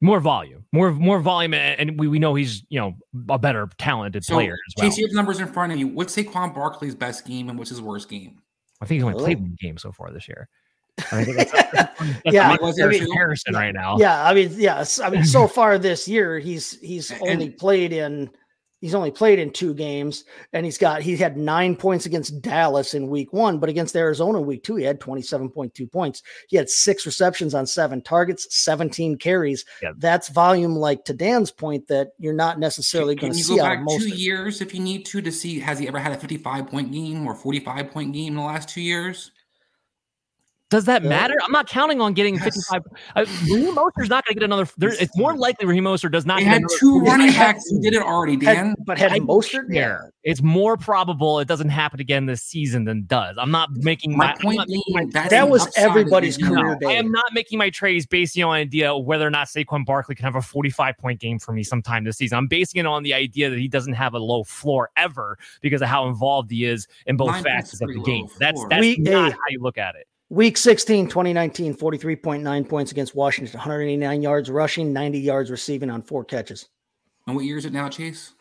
More 0.00 0.18
volume, 0.18 0.64
more 0.72 0.92
more 0.92 1.20
volume, 1.20 1.52
and 1.52 2.00
we, 2.00 2.08
we 2.08 2.18
know 2.18 2.34
he's 2.34 2.64
you 2.70 2.80
know 2.80 2.94
a 3.28 3.38
better 3.38 3.68
talented 3.76 4.24
so, 4.24 4.34
player 4.34 4.54
as 4.54 4.74
well. 4.76 4.88
Casey, 4.88 5.02
you 5.02 5.08
have 5.08 5.14
numbers 5.14 5.40
in 5.40 5.46
front 5.46 5.72
of 5.72 5.78
you. 5.78 5.88
What's 5.88 6.16
Saquon 6.16 6.54
Barkley's 6.54 6.94
best 6.94 7.26
game 7.26 7.50
and 7.50 7.58
what's 7.58 7.68
his 7.68 7.82
worst 7.82 8.08
game? 8.08 8.40
I 8.80 8.86
think 8.86 8.96
he's 8.96 9.04
only 9.04 9.22
played 9.22 9.40
one 9.40 9.56
game 9.60 9.76
so 9.76 9.92
far 9.92 10.10
this 10.10 10.26
year. 10.26 10.48
I 11.12 11.24
think 11.24 11.36
that's, 11.36 11.52
that's 11.72 12.00
yeah, 12.24 12.56
I 12.62 12.86
mean, 12.86 13.06
comparison 13.06 13.54
right 13.54 13.74
now. 13.74 13.96
Yeah, 13.98 14.24
I 14.24 14.34
mean, 14.34 14.52
yes, 14.56 15.00
I 15.00 15.10
mean, 15.10 15.24
so 15.24 15.46
far 15.48 15.78
this 15.78 16.08
year, 16.08 16.38
he's 16.38 16.78
he's 16.80 17.12
only 17.20 17.46
and, 17.46 17.56
played 17.56 17.92
in 17.92 18.30
he's 18.80 18.94
only 18.94 19.10
played 19.10 19.38
in 19.38 19.52
two 19.52 19.74
games, 19.74 20.24
and 20.52 20.64
he's 20.64 20.78
got 20.78 21.02
he 21.02 21.16
had 21.16 21.36
nine 21.36 21.76
points 21.76 22.06
against 22.06 22.40
Dallas 22.40 22.94
in 22.94 23.08
week 23.08 23.32
one, 23.32 23.58
but 23.58 23.68
against 23.68 23.94
Arizona 23.94 24.38
in 24.38 24.46
week 24.46 24.64
two, 24.64 24.76
he 24.76 24.84
had 24.84 25.00
twenty 25.00 25.22
seven 25.22 25.48
point 25.48 25.74
two 25.74 25.86
points. 25.86 26.22
He 26.48 26.56
had 26.56 26.68
six 26.68 27.06
receptions 27.06 27.54
on 27.54 27.66
seven 27.66 28.02
targets, 28.02 28.46
seventeen 28.50 29.16
carries. 29.16 29.64
Yeah. 29.82 29.92
That's 29.98 30.28
volume, 30.28 30.74
like 30.74 31.04
to 31.04 31.14
Dan's 31.14 31.50
point, 31.50 31.86
that 31.88 32.08
you're 32.18 32.32
not 32.32 32.58
necessarily 32.58 33.14
going 33.14 33.32
to 33.32 33.38
see. 33.38 33.56
Go 33.56 33.62
back 33.62 33.86
two 33.98 34.08
years 34.08 34.60
if 34.60 34.74
you 34.74 34.80
need 34.80 35.04
to 35.06 35.20
to 35.20 35.32
see 35.32 35.58
has 35.60 35.78
he 35.78 35.88
ever 35.88 35.98
had 35.98 36.12
a 36.12 36.16
fifty 36.16 36.38
five 36.38 36.66
point 36.66 36.92
game 36.92 37.26
or 37.26 37.34
forty 37.34 37.60
five 37.60 37.90
point 37.90 38.12
game 38.12 38.32
in 38.32 38.36
the 38.36 38.42
last 38.42 38.68
two 38.68 38.82
years? 38.82 39.32
Does 40.70 40.84
that 40.84 41.02
matter? 41.02 41.34
I'm 41.42 41.50
not 41.50 41.68
counting 41.68 42.00
on 42.00 42.14
getting 42.14 42.36
yes. 42.36 42.44
55. 42.44 42.82
Uh, 43.16 43.26
Raheem 43.42 43.74
Mostert's 43.74 44.08
not 44.08 44.24
going 44.24 44.34
to 44.34 44.34
get 44.34 44.44
another. 44.44 44.68
There, 44.78 44.90
it's 44.90 45.16
more 45.16 45.36
likely 45.36 45.66
Raheem 45.66 45.82
Mostert 45.82 46.12
does 46.12 46.24
not. 46.24 46.38
He 46.38 46.44
had 46.44 46.62
two 46.78 47.00
running 47.00 47.32
backs 47.32 47.68
who 47.68 47.80
did 47.80 47.92
it 47.92 48.02
already, 48.02 48.36
Dan. 48.36 48.68
Had, 48.68 48.76
but 48.86 48.96
had 48.96 49.10
Mostert 49.22 49.68
there. 49.68 50.12
It's 50.22 50.42
more 50.42 50.76
probable 50.76 51.40
it 51.40 51.48
doesn't 51.48 51.70
happen 51.70 51.98
again 51.98 52.26
this 52.26 52.42
season 52.42 52.84
than 52.84 53.04
does. 53.06 53.36
I'm 53.36 53.50
not 53.50 53.70
making 53.72 54.16
my, 54.16 54.26
my 54.26 54.36
point. 54.40 54.68
Being, 54.68 54.82
my, 54.90 55.06
that 55.28 55.48
was 55.48 55.68
everybody's 55.76 56.36
career 56.36 56.76
day. 56.80 56.86
I 56.86 56.92
am 56.92 57.10
not 57.10 57.32
making 57.32 57.58
my 57.58 57.70
trades 57.70 58.06
based 58.06 58.38
on 58.38 58.52
the 58.52 58.58
idea 58.58 58.92
of 58.92 59.04
whether 59.04 59.26
or 59.26 59.30
not 59.30 59.48
Saquon 59.48 59.84
Barkley 59.84 60.14
can 60.14 60.24
have 60.24 60.36
a 60.36 60.42
45 60.42 60.96
point 60.98 61.18
game 61.18 61.40
for 61.40 61.52
me 61.52 61.64
sometime 61.64 62.04
this 62.04 62.18
season. 62.18 62.38
I'm 62.38 62.46
basing 62.46 62.78
it 62.78 62.86
on 62.86 63.02
the 63.02 63.14
idea 63.14 63.50
that 63.50 63.58
he 63.58 63.66
doesn't 63.66 63.94
have 63.94 64.14
a 64.14 64.20
low 64.20 64.44
floor 64.44 64.90
ever 64.96 65.36
because 65.62 65.82
of 65.82 65.88
how 65.88 66.06
involved 66.06 66.48
he 66.50 66.64
is 66.64 66.86
in 67.06 67.16
both 67.16 67.42
facets 67.42 67.80
of 67.80 67.88
the 67.88 68.00
game. 68.02 68.28
That's 68.38 68.64
that's 68.68 68.80
we, 68.80 68.98
not 68.98 69.32
hey, 69.32 69.32
how 69.32 69.48
you 69.48 69.60
look 69.60 69.76
at 69.76 69.96
it. 69.96 70.06
Week 70.30 70.56
16, 70.56 71.08
2019, 71.08 71.74
43.9 71.74 72.68
points 72.68 72.92
against 72.92 73.16
Washington, 73.16 73.58
189 73.58 74.22
yards 74.22 74.48
rushing, 74.48 74.92
90 74.92 75.18
yards 75.18 75.50
receiving 75.50 75.90
on 75.90 76.02
four 76.02 76.24
catches. 76.24 76.68
And 77.26 77.34
what 77.34 77.44
year 77.44 77.58
is 77.58 77.64
it 77.64 77.72
now, 77.72 77.88
Chase? 77.88 78.32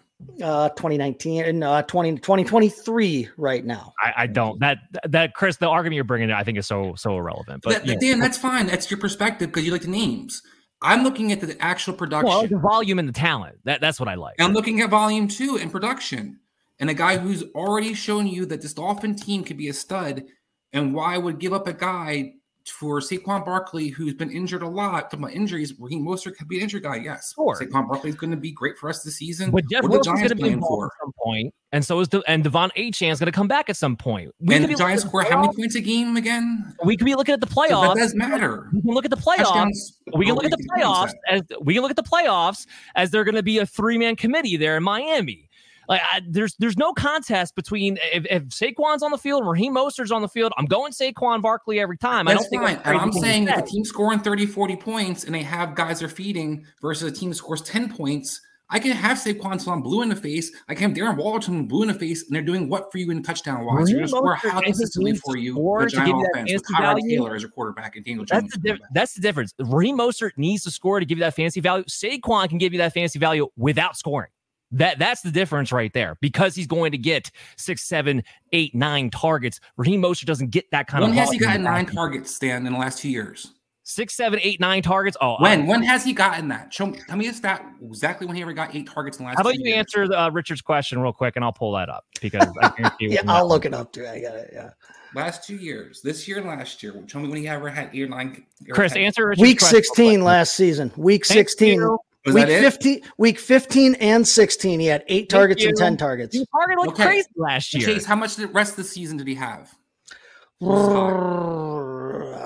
Uh, 0.43 0.69
2019 0.69 1.45
and 1.45 1.63
uh, 1.63 1.81
20, 1.81 2.17
2023 2.17 3.29
right 3.37 3.65
now. 3.65 3.93
I, 4.03 4.13
I, 4.17 4.27
don't 4.27 4.59
that 4.59 4.79
that 5.05 5.33
Chris, 5.33 5.57
the 5.57 5.67
argument 5.67 5.95
you're 5.95 6.03
bringing, 6.03 6.29
I 6.29 6.43
think 6.43 6.57
is 6.57 6.67
so 6.67 6.93
so 6.95 7.17
irrelevant. 7.17 7.63
But 7.63 7.85
that, 7.85 7.85
yeah. 7.87 7.95
Dan, 7.99 8.19
that's 8.19 8.37
fine. 8.37 8.67
That's 8.67 8.91
your 8.91 8.99
perspective 8.99 9.47
because 9.47 9.65
you 9.65 9.71
like 9.71 9.83
the 9.83 9.87
names. 9.87 10.43
I'm 10.81 11.03
looking 11.03 11.31
at 11.31 11.39
the 11.39 11.55
actual 11.61 11.93
production, 11.93 12.27
well, 12.27 12.45
the 12.45 12.57
volume 12.57 12.99
and 12.99 13.07
the 13.07 13.13
talent. 13.13 13.59
That 13.63 13.79
that's 13.79 13.97
what 13.97 14.09
I 14.09 14.15
like. 14.15 14.35
I'm 14.39 14.51
looking 14.51 14.81
at 14.81 14.89
volume 14.89 15.29
too 15.29 15.57
and 15.59 15.71
production, 15.71 16.39
and 16.79 16.89
a 16.89 16.93
guy 16.93 17.17
who's 17.17 17.43
already 17.55 17.93
shown 17.93 18.27
you 18.27 18.45
that 18.47 18.61
this 18.61 18.73
Dolphin 18.73 19.15
team 19.15 19.45
could 19.45 19.57
be 19.57 19.69
a 19.69 19.73
stud 19.73 20.25
and 20.73 20.93
why 20.93 21.15
I 21.15 21.17
would 21.17 21.39
give 21.39 21.53
up 21.53 21.67
a 21.67 21.73
guy 21.73 22.33
for 22.69 22.99
Saquon 22.99 23.43
Barkley, 23.45 23.87
who's 23.87 24.13
been 24.13 24.31
injured 24.31 24.61
a 24.61 24.67
lot. 24.67 25.05
Talking 25.05 25.19
about 25.19 25.33
injuries, 25.33 25.73
Raheem 25.79 26.05
Mostert 26.05 26.35
could 26.37 26.47
be 26.47 26.57
an 26.57 26.63
injured 26.63 26.83
guy. 26.83 26.97
Yes, 26.97 27.33
sure. 27.35 27.55
Saquon 27.55 27.87
Barkley 27.87 28.09
is 28.09 28.15
going 28.15 28.31
to 28.31 28.37
be 28.37 28.51
great 28.51 28.77
for 28.77 28.89
us 28.89 29.03
this 29.03 29.15
season. 29.15 29.51
But 29.51 29.63
Jeff 29.69 29.83
Wilson's 29.83 30.19
going 30.19 30.29
to 30.29 30.35
be 30.35 30.49
involved 30.49 30.85
at 30.85 31.03
some 31.03 31.11
point, 31.23 31.53
and 31.71 31.83
so 31.83 31.99
is 31.99 32.09
the 32.09 32.23
and 32.27 32.43
De'Von 32.43 32.69
Achane 32.77 33.11
is 33.11 33.19
going 33.19 33.31
to 33.31 33.35
come 33.35 33.47
back 33.47 33.69
at 33.69 33.77
some 33.77 33.95
point. 33.95 34.33
We 34.39 34.55
and 34.55 34.65
the 34.65 34.75
Giants 34.75 35.03
score 35.03 35.23
how 35.23 35.41
many 35.41 35.53
points 35.55 35.75
a 35.75 35.81
game 35.81 36.15
again? 36.17 36.75
We 36.83 36.95
could 36.97 37.05
be 37.05 37.15
looking 37.15 37.33
at 37.33 37.41
the 37.41 37.47
playoffs. 37.47 37.95
That 37.95 38.01
does 38.01 38.15
matter. 38.15 38.69
We 38.73 38.81
can 38.81 38.91
look 38.91 39.05
at 39.05 39.11
the 39.11 39.17
playoffs. 39.17 39.93
We 40.13 40.25
can 40.25 40.35
look 40.35 40.45
at 40.45 40.51
the 40.51 40.69
playoffs 40.75 41.13
as 41.27 41.41
we 41.61 41.73
can 41.73 41.81
look 41.81 41.91
at 41.91 41.97
the 41.97 42.03
playoffs 42.03 42.65
as 42.95 43.11
they're 43.11 43.23
going 43.23 43.35
to 43.35 43.43
be 43.43 43.57
a 43.57 43.65
three 43.65 43.97
man 43.97 44.15
committee 44.15 44.57
there 44.57 44.77
in 44.77 44.83
Miami. 44.83 45.48
Like 45.89 46.01
I, 46.03 46.21
there's 46.25 46.55
there's 46.59 46.77
no 46.77 46.93
contest 46.93 47.55
between 47.55 47.97
if, 48.13 48.25
if 48.29 48.43
Saquon's 48.49 49.01
on 49.01 49.09
the 49.09 49.17
field, 49.17 49.45
Raheem 49.45 49.75
Mostert's 49.75 50.11
on 50.11 50.21
the 50.21 50.29
field. 50.29 50.53
I'm 50.55 50.67
going 50.67 50.93
Saquon 50.93 51.41
Barkley 51.41 51.79
every 51.79 51.97
time. 51.97 52.27
That's 52.27 52.45
I 52.45 52.49
don't 52.49 52.61
fine. 52.61 52.75
think 52.75 52.87
and 52.87 52.97
I'm 52.97 53.11
saying 53.11 53.47
if 53.47 53.57
a 53.57 53.61
team 53.63 53.83
scoring 53.83 54.19
30, 54.19 54.45
40 54.45 54.75
points 54.75 55.23
and 55.23 55.33
they 55.33 55.41
have 55.41 55.73
guys 55.73 55.99
they're 55.99 56.07
feeding 56.07 56.63
versus 56.79 57.11
a 57.11 57.13
team 57.13 57.29
that 57.29 57.35
scores 57.35 57.63
10 57.63 57.91
points, 57.91 58.39
I 58.69 58.77
can 58.77 58.91
have 58.91 59.17
Saquon 59.17 59.67
I'm 59.67 59.81
blue 59.81 60.03
in 60.03 60.09
the 60.09 60.15
face. 60.15 60.51
I 60.67 60.75
can 60.75 60.91
have 60.91 60.97
Darren 60.97 61.17
Waller 61.17 61.39
till 61.39 61.59
blue 61.63 61.81
in 61.81 61.87
the 61.87 61.95
face, 61.95 62.27
and 62.27 62.35
they're 62.35 62.43
doing 62.43 62.69
what 62.69 62.91
for 62.91 62.99
you 62.99 63.09
in 63.09 63.23
touchdown 63.23 63.65
wise? 63.65 63.91
Going 63.91 64.03
to 64.03 64.07
score 64.07 64.35
how 64.35 64.61
consistently 64.61 65.15
for 65.15 65.37
you 65.37 65.55
the 65.55 65.87
Giant 65.87 66.23
offense 66.35 66.53
with 66.53 66.63
Tyrod 66.65 66.99
Taylor 67.09 67.35
as 67.35 67.43
a 67.43 67.47
quarterback 67.47 67.95
and 67.95 68.05
Daniel 68.05 68.25
Jones. 68.25 68.43
That's 68.43 68.57
the, 68.63 68.79
that's 68.93 69.13
the 69.15 69.21
difference. 69.21 69.55
Raheem 69.57 69.97
Mostert 69.97 70.33
needs 70.37 70.63
to 70.65 70.71
score 70.71 70.99
to 70.99 71.05
give 71.07 71.17
you 71.17 71.23
that 71.23 71.33
fantasy 71.33 71.61
value. 71.61 71.83
Saquon 71.85 72.47
can 72.47 72.59
give 72.59 72.73
you 72.73 72.77
that 72.77 72.93
fantasy 72.93 73.17
value 73.17 73.47
without 73.57 73.97
scoring. 73.97 74.29
That 74.71 74.99
that's 74.99 75.21
the 75.21 75.31
difference 75.31 75.71
right 75.71 75.91
there. 75.93 76.17
Because 76.21 76.55
he's 76.55 76.67
going 76.67 76.91
to 76.91 76.97
get 76.97 77.31
six, 77.57 77.83
seven, 77.87 78.23
eight, 78.53 78.75
nine 78.75 79.09
targets. 79.09 79.59
Raheem 79.77 80.01
Mostert 80.01 80.25
doesn't 80.25 80.51
get 80.51 80.69
that 80.71 80.87
kind 80.87 81.01
when 81.01 81.11
of. 81.11 81.15
When 81.15 81.25
has 81.25 81.31
he 81.31 81.39
gotten 81.39 81.63
nine 81.63 81.85
targets, 81.85 82.35
Stan, 82.35 82.65
in 82.65 82.73
the 82.73 82.79
last 82.79 82.99
two 82.99 83.09
years? 83.09 83.53
Six, 83.83 84.15
seven, 84.15 84.39
eight, 84.43 84.59
nine 84.59 84.83
targets. 84.83 85.17
Oh, 85.19 85.37
when? 85.39 85.63
I, 85.63 85.65
when 85.65 85.81
has 85.81 86.03
he 86.03 86.13
gotten 86.13 86.47
that? 86.49 86.71
Show 86.71 86.85
me. 86.85 86.99
Tell 87.07 87.17
me 87.17 87.27
a 87.27 87.33
stat 87.33 87.65
exactly 87.83 88.27
when 88.27 88.35
he 88.35 88.43
ever 88.43 88.53
got 88.53 88.75
eight 88.75 88.87
targets 88.87 89.17
in 89.17 89.23
the 89.23 89.29
last. 89.29 89.37
How 89.37 89.41
about 89.41 89.55
you 89.55 89.65
years? 89.65 89.79
answer 89.79 90.13
uh, 90.13 90.29
Richard's 90.29 90.61
question 90.61 90.99
real 90.99 91.11
quick, 91.11 91.35
and 91.35 91.43
I'll 91.43 91.51
pull 91.51 91.71
that 91.71 91.89
up 91.89 92.05
because 92.21 92.47
I 92.61 92.91
yeah, 92.99 93.21
I'll 93.27 93.47
look 93.47 93.65
it 93.65 93.73
up 93.73 93.91
too. 93.91 94.05
I 94.05 94.21
got 94.21 94.35
it. 94.35 94.51
Yeah. 94.53 94.69
Last 95.15 95.43
two 95.43 95.55
years, 95.55 96.03
this 96.03 96.27
year 96.27 96.37
and 96.37 96.45
last 96.45 96.83
year. 96.83 96.93
Show 97.07 97.19
me 97.19 97.29
when 97.29 97.39
he 97.39 97.47
ever 97.47 97.67
had 97.67 97.89
eight 97.91 98.03
or 98.03 98.07
nine. 98.07 98.45
Or 98.69 98.75
Chris, 98.75 98.93
10. 98.93 99.01
answer 99.01 99.25
Richard's 99.25 99.41
week 99.41 99.59
sixteen 99.59 100.23
last 100.23 100.53
season. 100.53 100.91
Week 100.95 101.25
Thank 101.25 101.35
sixteen. 101.39 101.79
You. 101.79 101.97
Was 102.25 102.35
week 102.35 102.47
15, 102.47 103.01
week 103.17 103.39
15 103.39 103.95
and 103.95 104.27
16, 104.27 104.79
he 104.79 104.85
had 104.87 105.03
eight 105.07 105.29
targets 105.29 105.63
and 105.63 105.75
10 105.75 105.95
targets. 105.97 106.35
He 106.35 106.45
targeted 106.53 106.79
like 106.79 106.89
okay. 106.89 107.03
crazy 107.03 107.29
last 107.37 107.73
year. 107.73 107.87
Chase, 107.87 108.05
how 108.05 108.15
much 108.15 108.35
the 108.35 108.47
rest 108.47 108.71
of 108.71 108.77
the 108.77 108.83
season 108.83 109.15
did 109.15 109.27
he 109.27 109.35
have? 109.35 109.73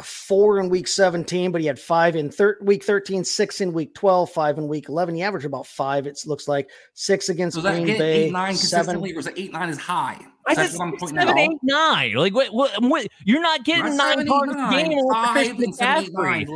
Four 0.04 0.60
in 0.60 0.70
week 0.70 0.88
17, 0.88 1.52
but 1.52 1.62
he 1.62 1.68
had 1.68 1.80
five 1.80 2.16
in 2.16 2.30
thir- 2.30 2.60
week 2.62 2.84
13, 2.84 3.24
six 3.24 3.62
in 3.62 3.74
week 3.74 3.96
12, 3.96 4.30
five 4.30 4.60
in 4.60 4.68
week 4.68 4.90
11. 4.90 5.16
He 5.16 5.24
averaged 5.24 5.48
about 5.48 5.66
five, 5.66 6.06
it 6.06 6.22
looks 6.28 6.48
like. 6.48 6.70
Six 6.94 7.30
against 7.30 7.56
so 7.56 7.64
Green 7.64 7.88
Bay. 7.88 8.26
Eight, 8.26 8.32
nine 8.32 8.54
seven. 8.54 8.98
consistently, 8.98 9.14
or 9.14 9.16
was 9.16 9.26
it 9.28 9.34
eight, 9.38 9.52
nine 9.52 9.70
is 9.70 9.80
high? 9.80 10.20
I 10.46 10.56
said 10.56 10.72
seven, 10.72 11.38
eight, 11.38 11.58
nine. 11.62 12.14
Like 12.16 12.34
what, 12.34 12.54
what, 12.54 12.72
what? 12.82 13.08
You're 13.24 13.42
not 13.42 13.64
getting 13.64 13.96
not 13.96 14.18
nine 14.18 14.20
a 14.20 14.26
game 14.26 14.90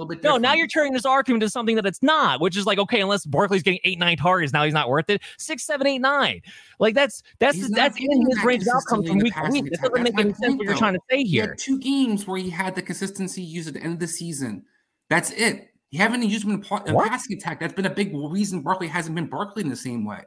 with 0.10 0.24
No, 0.24 0.38
now 0.38 0.54
you're 0.54 0.68
turning 0.68 0.94
this 0.94 1.06
argument 1.06 1.44
into 1.44 1.52
something 1.52 1.76
that 1.76 1.86
it's 1.86 2.04
not, 2.04 2.42
which 2.42 2.58
is 2.58 2.66
like 2.66 2.80
okay, 2.80 3.02
unless 3.02 3.26
Barkley's 3.26 3.64
getting 3.64 3.80
eight, 3.84 4.00
nine 4.00 4.18
targets, 4.18 4.54
now 4.54 4.66
he's 4.66 4.74
not 4.74 4.90
worth 4.90 5.10
it. 5.10 5.22
Six, 5.38 5.64
seven, 5.64 5.88
eight, 5.88 6.00
nine. 6.00 6.42
Like 6.80 6.96
that's 6.96 7.24
that's 7.40 7.70
that's 7.70 7.98
in 7.98 8.28
his 8.30 8.44
range 8.44 8.64
of 8.64 8.70
outcomes 8.76 9.08
from 9.08 9.20
week 9.20 9.34
to 9.34 9.50
week. 9.52 9.68
It 9.68 9.80
doesn't 9.82 10.04
make 10.04 10.20
any 10.20 10.34
sense 10.34 10.56
what 10.56 10.66
you're 10.66 10.76
trying 10.76 10.94
to 10.94 11.02
say 11.10 11.24
here. 11.24 11.56
two 11.56 11.80
games 11.80 12.28
where 12.28 12.38
he 12.38 12.50
had 12.50 12.76
the 12.76 12.82
consistency 12.82 13.42
used 13.42 13.68
at 13.68 13.76
the 13.76 13.82
end 13.82 13.94
of 13.94 14.00
the 14.00 14.08
season. 14.08 14.64
That's 15.10 15.32
it. 15.32 15.70
You 15.92 16.00
haven't 16.00 16.24
used 16.24 16.44
him 16.44 16.52
in 16.52 16.64
a 16.64 17.04
passing 17.04 17.38
attack. 17.38 17.62
That's 17.62 17.74
been 17.74 17.86
a 17.86 17.94
big 17.94 18.12
reason 18.14 18.62
Barkley 18.62 18.88
hasn't 18.88 19.16
been 19.16 19.28
Barkley 19.28 19.64
in 19.64 19.70
the 19.70 19.76
same 19.76 20.06
way. 20.06 20.24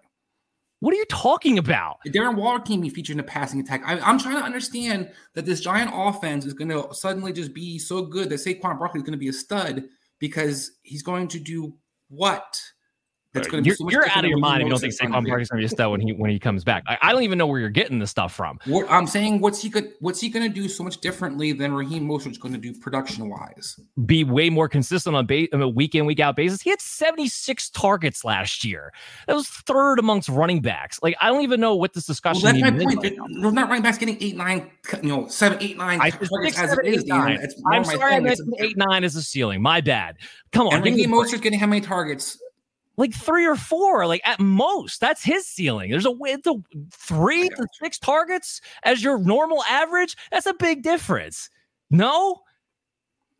What 0.80 0.94
are 0.94 0.96
you 0.96 1.04
talking 1.06 1.58
about? 1.58 1.98
Darren 2.06 2.36
Waller 2.36 2.58
can't 2.58 2.80
be 2.80 2.88
featured 2.88 3.14
in 3.14 3.20
a 3.20 3.24
passing 3.24 3.60
attack. 3.60 3.82
I, 3.84 3.98
am 4.10 4.18
trying 4.18 4.38
to 4.38 4.42
understand 4.42 5.10
that 5.34 5.44
this 5.44 5.60
giant 5.60 5.90
offense 5.92 6.46
is 6.46 6.54
going 6.54 6.70
to 6.70 6.88
suddenly 6.92 7.34
just 7.34 7.52
be 7.52 7.78
so 7.78 8.02
good 8.02 8.30
that 8.30 8.36
Saquon 8.36 8.78
Barkley 8.78 9.00
is 9.00 9.04
going 9.04 9.12
to 9.12 9.18
be 9.18 9.28
a 9.28 9.32
stud 9.32 9.84
because 10.18 10.72
he's 10.82 11.02
going 11.02 11.28
to 11.28 11.38
do 11.38 11.74
what? 12.08 12.58
That's 13.32 13.46
going 13.46 13.62
to 13.62 13.68
you're, 13.68 13.76
so 13.76 13.88
you're 13.88 14.08
out 14.08 14.24
of 14.24 14.28
your 14.28 14.38
mind 14.38 14.62
if 14.62 14.66
you 14.66 14.70
don't 14.70 14.80
think 14.80 14.92
Saquon 14.92 15.24
Barkley's 15.24 15.48
going 15.48 15.58
to 15.58 15.62
be 15.62 15.64
a 15.64 15.68
stud 15.68 15.90
when 15.92 16.00
he 16.00 16.12
when 16.12 16.32
he 16.32 16.40
comes 16.40 16.64
back. 16.64 16.82
I, 16.88 16.98
I, 17.00 17.12
don't 17.12 17.22
even 17.22 17.38
know 17.38 17.46
where 17.46 17.60
you're 17.60 17.68
getting 17.68 18.00
this 18.00 18.10
stuff 18.10 18.34
from. 18.34 18.58
What, 18.64 18.90
I'm 18.90 19.06
saying, 19.06 19.40
what's 19.40 19.62
he 19.62 19.70
could 19.70 19.92
what's 20.00 20.20
he 20.20 20.28
going 20.28 20.48
to 20.48 20.52
do 20.52 20.68
so 20.68 20.82
much 20.82 20.98
differently 21.00 21.52
than 21.52 21.72
Raheem 21.72 22.08
Mostert's 22.08 22.38
going 22.38 22.54
to 22.54 22.58
do 22.58 22.74
production 22.74 23.28
wise? 23.28 23.78
Be 24.04 24.24
way 24.24 24.50
more 24.50 24.68
consistent 24.68 25.14
on, 25.14 25.26
ba- 25.26 25.46
on 25.52 25.62
a 25.62 25.68
week 25.68 25.94
in 25.94 26.06
week 26.06 26.18
out 26.18 26.34
basis. 26.34 26.60
He 26.60 26.70
had 26.70 26.80
76 26.80 27.70
targets 27.70 28.24
last 28.24 28.64
year. 28.64 28.92
That 29.28 29.36
was 29.36 29.46
third 29.48 30.00
amongst 30.00 30.28
running 30.28 30.60
backs. 30.60 30.98
Like 31.00 31.14
I 31.20 31.28
don't 31.28 31.42
even 31.42 31.60
know 31.60 31.76
what 31.76 31.92
this 31.92 32.06
discussion. 32.06 32.42
Well, 32.42 32.52
that's 32.52 32.62
my 32.62 32.84
point. 32.84 33.04
Right 33.04 33.16
There's 33.40 33.54
not 33.54 33.68
running 33.68 33.82
backs 33.82 33.98
getting 33.98 34.18
eight 34.20 34.36
nine, 34.36 34.68
you 35.04 35.08
know, 35.08 35.28
seven, 35.28 35.58
eight, 35.60 35.76
nine 35.76 36.00
I, 36.00 36.10
targets 36.10 36.56
six, 36.56 36.58
as 36.58 36.70
seven, 36.70 36.84
it 36.84 36.94
is. 36.94 37.04
Nine. 37.04 37.46
I'm 37.70 37.84
sorry, 37.84 38.14
I 38.14 38.18
mentioned 38.18 38.54
eight 38.58 38.76
nine 38.76 39.04
as 39.04 39.14
a 39.14 39.22
ceiling. 39.22 39.62
My 39.62 39.80
bad. 39.80 40.16
Come 40.50 40.66
on, 40.66 40.74
and 40.74 40.84
Raheem 40.84 41.10
Mostert's 41.10 41.40
getting 41.40 41.60
how 41.60 41.68
many 41.68 41.80
targets? 41.80 42.36
Like 43.00 43.14
three 43.14 43.46
or 43.46 43.56
four, 43.56 44.06
like 44.06 44.20
at 44.24 44.38
most. 44.38 45.00
That's 45.00 45.24
his 45.24 45.46
ceiling. 45.46 45.90
There's 45.90 46.06
a, 46.06 46.14
it's 46.24 46.46
a 46.46 46.54
three 46.92 47.48
to 47.48 47.66
six 47.82 47.98
targets 47.98 48.60
as 48.84 49.02
your 49.02 49.18
normal 49.18 49.64
average. 49.68 50.16
That's 50.30 50.46
a 50.46 50.54
big 50.54 50.82
difference. 50.82 51.48
No, 51.90 52.42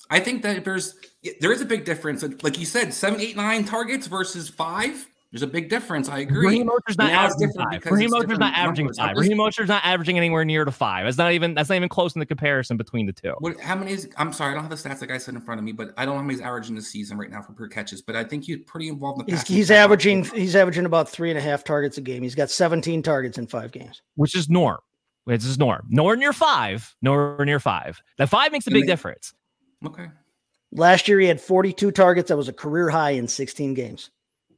I 0.09 0.19
think 0.19 0.43
that 0.43 0.65
there's 0.65 0.97
there 1.41 1.53
is 1.53 1.61
a 1.61 1.67
big 1.67 1.85
difference. 1.85 2.25
Like 2.43 2.59
you 2.59 2.65
said, 2.65 2.95
seven, 2.95 3.21
eight, 3.21 3.37
nine 3.37 3.65
targets 3.65 4.07
versus 4.07 4.49
five. 4.49 5.07
There's 5.33 5.43
a 5.43 5.47
big 5.47 5.69
difference. 5.69 6.09
I 6.09 6.21
agree. 6.21 6.47
Raheem 6.49 6.67
Mostert's 6.67 6.99
not 6.99 7.13
averaging 7.13 7.53
five. 7.53 7.85
Raheem 7.87 8.11
Mostert's 8.11 8.39
not 8.41 8.53
averaging 8.55 8.93
five. 8.93 9.17
Raheem 9.17 9.39
Mostert's 9.39 9.69
not 9.69 9.85
averaging 9.85 10.17
anywhere 10.17 10.45
near 10.45 10.65
to 10.65 10.73
five. 10.73 11.05
That's 11.05 11.19
not 11.19 11.33
even 11.33 11.55
that's 11.55 11.69
not 11.69 11.77
even 11.77 11.89
close 11.89 12.17
in 12.17 12.21
the 12.21 12.27
comparison 12.27 12.77
between 12.77 13.07
the 13.07 13.13
two. 13.13 13.35
What, 13.39 13.61
how 13.61 13.77
many 13.77 13.93
is? 13.93 14.09
I'm 14.17 14.33
sorry, 14.33 14.51
I 14.51 14.55
don't 14.55 14.65
have 14.65 14.71
the 14.71 14.89
stats 14.89 15.01
like 15.01 15.13
I 15.13 15.19
said 15.19 15.35
in 15.35 15.41
front 15.41 15.61
of 15.61 15.65
me, 15.65 15.71
but 15.71 15.95
I 15.97 16.05
don't 16.05 16.15
know 16.15 16.21
how 16.21 16.25
many 16.25 16.35
he's 16.35 16.43
averaging 16.43 16.75
this 16.75 16.89
season 16.89 17.17
right 17.17 17.31
now 17.31 17.43
for 17.43 17.53
per 17.53 17.69
catches. 17.69 18.03
But 18.03 18.17
I 18.17 18.25
think 18.25 18.43
he's 18.45 18.59
pretty 18.67 18.89
involved 18.89 19.21
in 19.21 19.27
the. 19.27 19.33
He's, 19.33 19.47
he's 19.47 19.71
averaging 19.71 20.25
he's 20.25 20.57
averaging 20.57 20.85
about 20.85 21.09
three 21.09 21.31
and 21.31 21.39
a 21.39 21.43
half 21.43 21.63
targets 21.63 21.97
a 21.97 22.01
game. 22.01 22.25
He's 22.25 22.35
got 22.35 22.51
17 22.51 23.01
targets 23.05 23.39
in 23.39 23.47
five 23.47 23.71
games, 23.71 24.03
which 24.17 24.35
is 24.35 24.49
norm. 24.49 24.79
Which 25.25 25.45
is 25.45 25.59
norm. 25.59 25.87
Nowhere 25.91 26.17
near 26.17 26.33
five. 26.33 26.97
Nowhere 27.03 27.45
near 27.45 27.61
five. 27.61 28.03
That 28.19 28.31
five 28.31 28.51
makes 28.51 28.67
a 28.67 28.73
big 28.73 28.87
difference. 28.87 29.33
Okay. 29.87 30.07
Last 30.73 31.07
year 31.09 31.21
he 31.21 31.27
had 31.27 31.41
42 31.41 31.93
targets. 31.93 32.31
That 32.31 32.37
was 32.37 32.49
a 32.49 32.53
career 32.53 32.89
high 32.89 33.11
in 33.11 33.29
16 33.29 33.75
games 33.75 34.11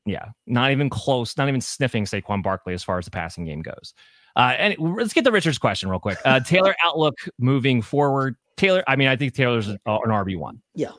yeah, 0.04 0.26
not 0.46 0.72
even 0.72 0.90
close, 0.90 1.36
not 1.36 1.48
even 1.48 1.60
sniffing 1.60 2.04
Saquon 2.04 2.42
Barkley 2.42 2.74
as 2.74 2.82
far 2.82 2.98
as 2.98 3.04
the 3.04 3.10
passing 3.10 3.44
game 3.44 3.62
goes. 3.62 3.94
Uh, 4.34 4.54
and 4.58 4.76
let's 4.78 5.12
get 5.12 5.24
to 5.24 5.30
Richard's 5.30 5.58
question 5.58 5.88
real 5.88 6.00
quick. 6.00 6.18
Uh, 6.24 6.40
Taylor 6.40 6.74
outlook 6.84 7.14
moving 7.38 7.82
forward. 7.82 8.36
Taylor, 8.56 8.82
I 8.86 8.96
mean, 8.96 9.08
I 9.08 9.16
think 9.16 9.34
Taylor's 9.34 9.68
an, 9.68 9.78
uh, 9.86 9.98
an 10.04 10.10
RB 10.10 10.36
one. 10.36 10.60
Yeah. 10.74 10.92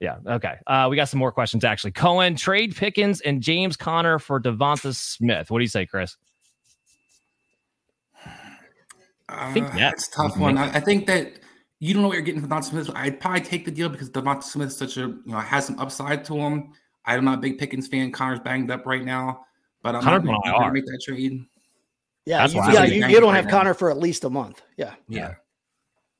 Yeah. 0.00 0.16
Okay. 0.26 0.56
Uh, 0.66 0.88
we 0.90 0.96
got 0.96 1.08
some 1.08 1.18
more 1.18 1.32
questions 1.32 1.64
actually. 1.64 1.92
Cohen 1.92 2.34
trade 2.34 2.74
Pickens 2.74 3.20
and 3.20 3.42
James 3.42 3.76
Conner 3.76 4.18
for 4.18 4.40
Devonta 4.40 4.94
Smith. 4.94 5.50
What 5.50 5.58
do 5.58 5.64
you 5.64 5.68
say, 5.68 5.84
Chris? 5.86 6.16
I 9.28 9.52
think 9.52 9.72
uh, 9.72 9.78
yeah, 9.78 9.90
it's 9.90 10.08
tough 10.08 10.36
one. 10.36 10.58
I, 10.58 10.76
I, 10.76 10.80
think 10.80 11.06
that 11.06 11.34
you 11.78 11.94
don't 11.94 12.02
know 12.02 12.08
what 12.08 12.14
you're 12.14 12.22
getting 12.22 12.40
from 12.40 12.50
Devonta 12.50 12.64
Smith. 12.64 12.90
I'd 12.94 13.20
probably 13.20 13.42
take 13.42 13.64
the 13.64 13.70
deal 13.70 13.88
because 13.88 14.10
Devonta 14.10 14.42
Smith 14.42 14.68
is 14.68 14.76
such 14.76 14.96
a 14.96 15.02
you 15.02 15.22
know 15.26 15.38
has 15.38 15.66
some 15.66 15.78
upside 15.78 16.24
to 16.24 16.34
him. 16.34 16.72
I'm 17.06 17.24
not 17.24 17.38
a 17.38 17.40
big 17.40 17.58
Pickens 17.58 17.88
fan. 17.88 18.12
Conner's 18.12 18.40
banged 18.40 18.70
up 18.70 18.86
right 18.86 19.04
now, 19.04 19.44
but 19.82 19.94
I'm 19.94 20.02
Conner's 20.02 20.24
not 20.24 20.44
going 20.44 20.62
to 20.62 20.72
make 20.72 20.86
that 20.86 21.00
trade. 21.04 21.44
Yeah, 22.26 22.46
you, 22.46 22.54
yeah, 22.72 22.84
you, 22.84 23.06
you, 23.06 23.20
don't 23.20 23.34
have 23.34 23.46
right 23.46 23.50
Conner 23.50 23.70
now. 23.70 23.74
for 23.74 23.90
at 23.90 23.98
least 23.98 24.24
a 24.24 24.30
month. 24.30 24.62
Yeah, 24.76 24.94
yeah. 25.08 25.34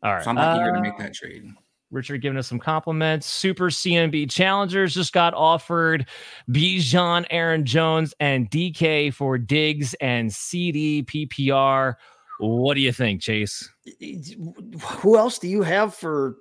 All 0.02 0.14
right, 0.14 0.24
so 0.24 0.30
I'm 0.30 0.36
not 0.36 0.58
uh, 0.58 0.62
eager 0.62 0.74
to 0.74 0.80
make 0.80 0.98
that 0.98 1.14
trade. 1.14 1.44
Richard 1.90 2.22
giving 2.22 2.38
us 2.38 2.46
some 2.46 2.58
compliments. 2.58 3.26
Super 3.26 3.68
CMB 3.68 4.30
Challengers 4.30 4.94
just 4.94 5.12
got 5.12 5.34
offered 5.34 6.06
Bijan, 6.50 7.26
Aaron 7.30 7.66
Jones, 7.66 8.14
and 8.20 8.50
DK 8.50 9.12
for 9.12 9.38
Diggs 9.38 9.94
and 9.94 10.32
CD 10.32 11.02
PPR. 11.02 11.94
What 12.38 12.74
do 12.74 12.80
you 12.80 12.92
think, 12.92 13.20
Chase? 13.20 13.68
Who 14.98 15.18
else 15.18 15.38
do 15.38 15.48
you 15.48 15.62
have 15.62 15.94
for 15.94 16.36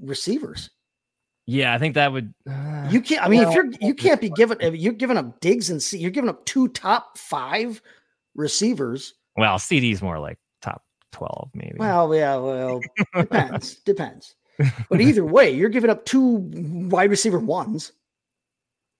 receivers? 0.00 0.70
Yeah, 1.46 1.72
I 1.72 1.78
think 1.78 1.94
that 1.94 2.12
would. 2.12 2.34
Uh, 2.48 2.88
you 2.90 3.00
can't. 3.00 3.24
I 3.24 3.28
mean, 3.28 3.40
well, 3.40 3.50
if 3.50 3.54
you're 3.54 3.70
you 3.80 3.94
can't 3.94 4.20
be 4.20 4.30
given 4.36 4.58
you're 4.74 4.92
giving 4.92 5.16
up 5.16 5.40
Diggs 5.40 5.70
and 5.70 5.82
C, 5.82 5.98
you're 5.98 6.10
giving 6.10 6.28
up 6.28 6.44
two 6.44 6.68
top 6.68 7.16
five 7.16 7.80
receivers. 8.34 9.14
Well, 9.36 9.58
CD's 9.58 10.02
more 10.02 10.18
like 10.18 10.38
top 10.60 10.82
twelve, 11.12 11.50
maybe. 11.54 11.76
Well, 11.78 12.14
yeah, 12.14 12.36
well, 12.36 12.80
depends, 13.14 13.76
depends. 13.76 14.34
But 14.88 15.00
either 15.00 15.24
way, 15.24 15.50
you're 15.50 15.68
giving 15.68 15.90
up 15.90 16.04
two 16.04 16.48
wide 16.88 17.10
receiver 17.10 17.38
ones 17.38 17.92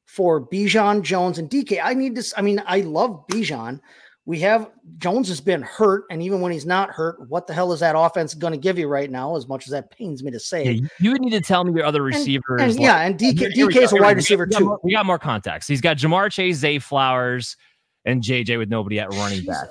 for 0.07 0.41
Bijan, 0.41 1.03
Jones, 1.03 1.38
and 1.38 1.50
DK. 1.50 1.81
I 1.83 1.95
need 1.95 2.15
this. 2.15 2.33
I 2.37 2.43
mean, 2.43 2.62
I 2.67 2.81
love 2.81 3.26
Bijan. 3.29 3.81
We 4.26 4.40
have 4.40 4.71
Jones 4.99 5.28
has 5.28 5.40
been 5.40 5.62
hurt, 5.62 6.04
and 6.11 6.21
even 6.21 6.40
when 6.40 6.50
he's 6.50 6.66
not 6.66 6.90
hurt, 6.90 7.16
what 7.28 7.47
the 7.47 7.54
hell 7.54 7.73
is 7.73 7.80
that 7.80 7.95
offense 7.97 8.35
going 8.35 8.52
to 8.52 8.59
give 8.59 8.76
you 8.76 8.88
right 8.88 9.11
now? 9.11 9.37
As 9.37 9.47
much 9.47 9.66
as 9.66 9.71
that 9.71 9.90
pains 9.90 10.23
me 10.23 10.33
to 10.33 10.40
say, 10.40 10.64
yeah, 10.64 10.88
you 10.99 11.12
would 11.12 11.21
need 11.21 11.30
to 11.30 11.40
tell 11.40 11.64
me 11.64 11.73
your 11.73 11.87
other 11.87 12.02
receivers. 12.02 12.61
And, 12.61 12.73
and 12.73 12.80
yeah, 12.80 13.00
and 13.02 13.16
DK, 13.16 13.54
DK 13.54 13.76
is 13.76 13.92
a 13.92 13.97
wide 13.97 14.16
receiver 14.16 14.47
too. 14.47 14.64
More, 14.64 14.80
we 14.83 14.92
got 14.92 15.06
more 15.06 15.18
contacts. 15.18 15.68
He's 15.68 15.80
got 15.80 15.97
Ja'Marr 15.97 16.30
Chase, 16.33 16.56
Zay 16.56 16.80
Flowers, 16.80 17.56
and 18.04 18.21
JJ 18.21 18.59
with 18.59 18.68
nobody 18.68 18.99
at 18.99 19.11
running 19.14 19.45
back. 19.45 19.68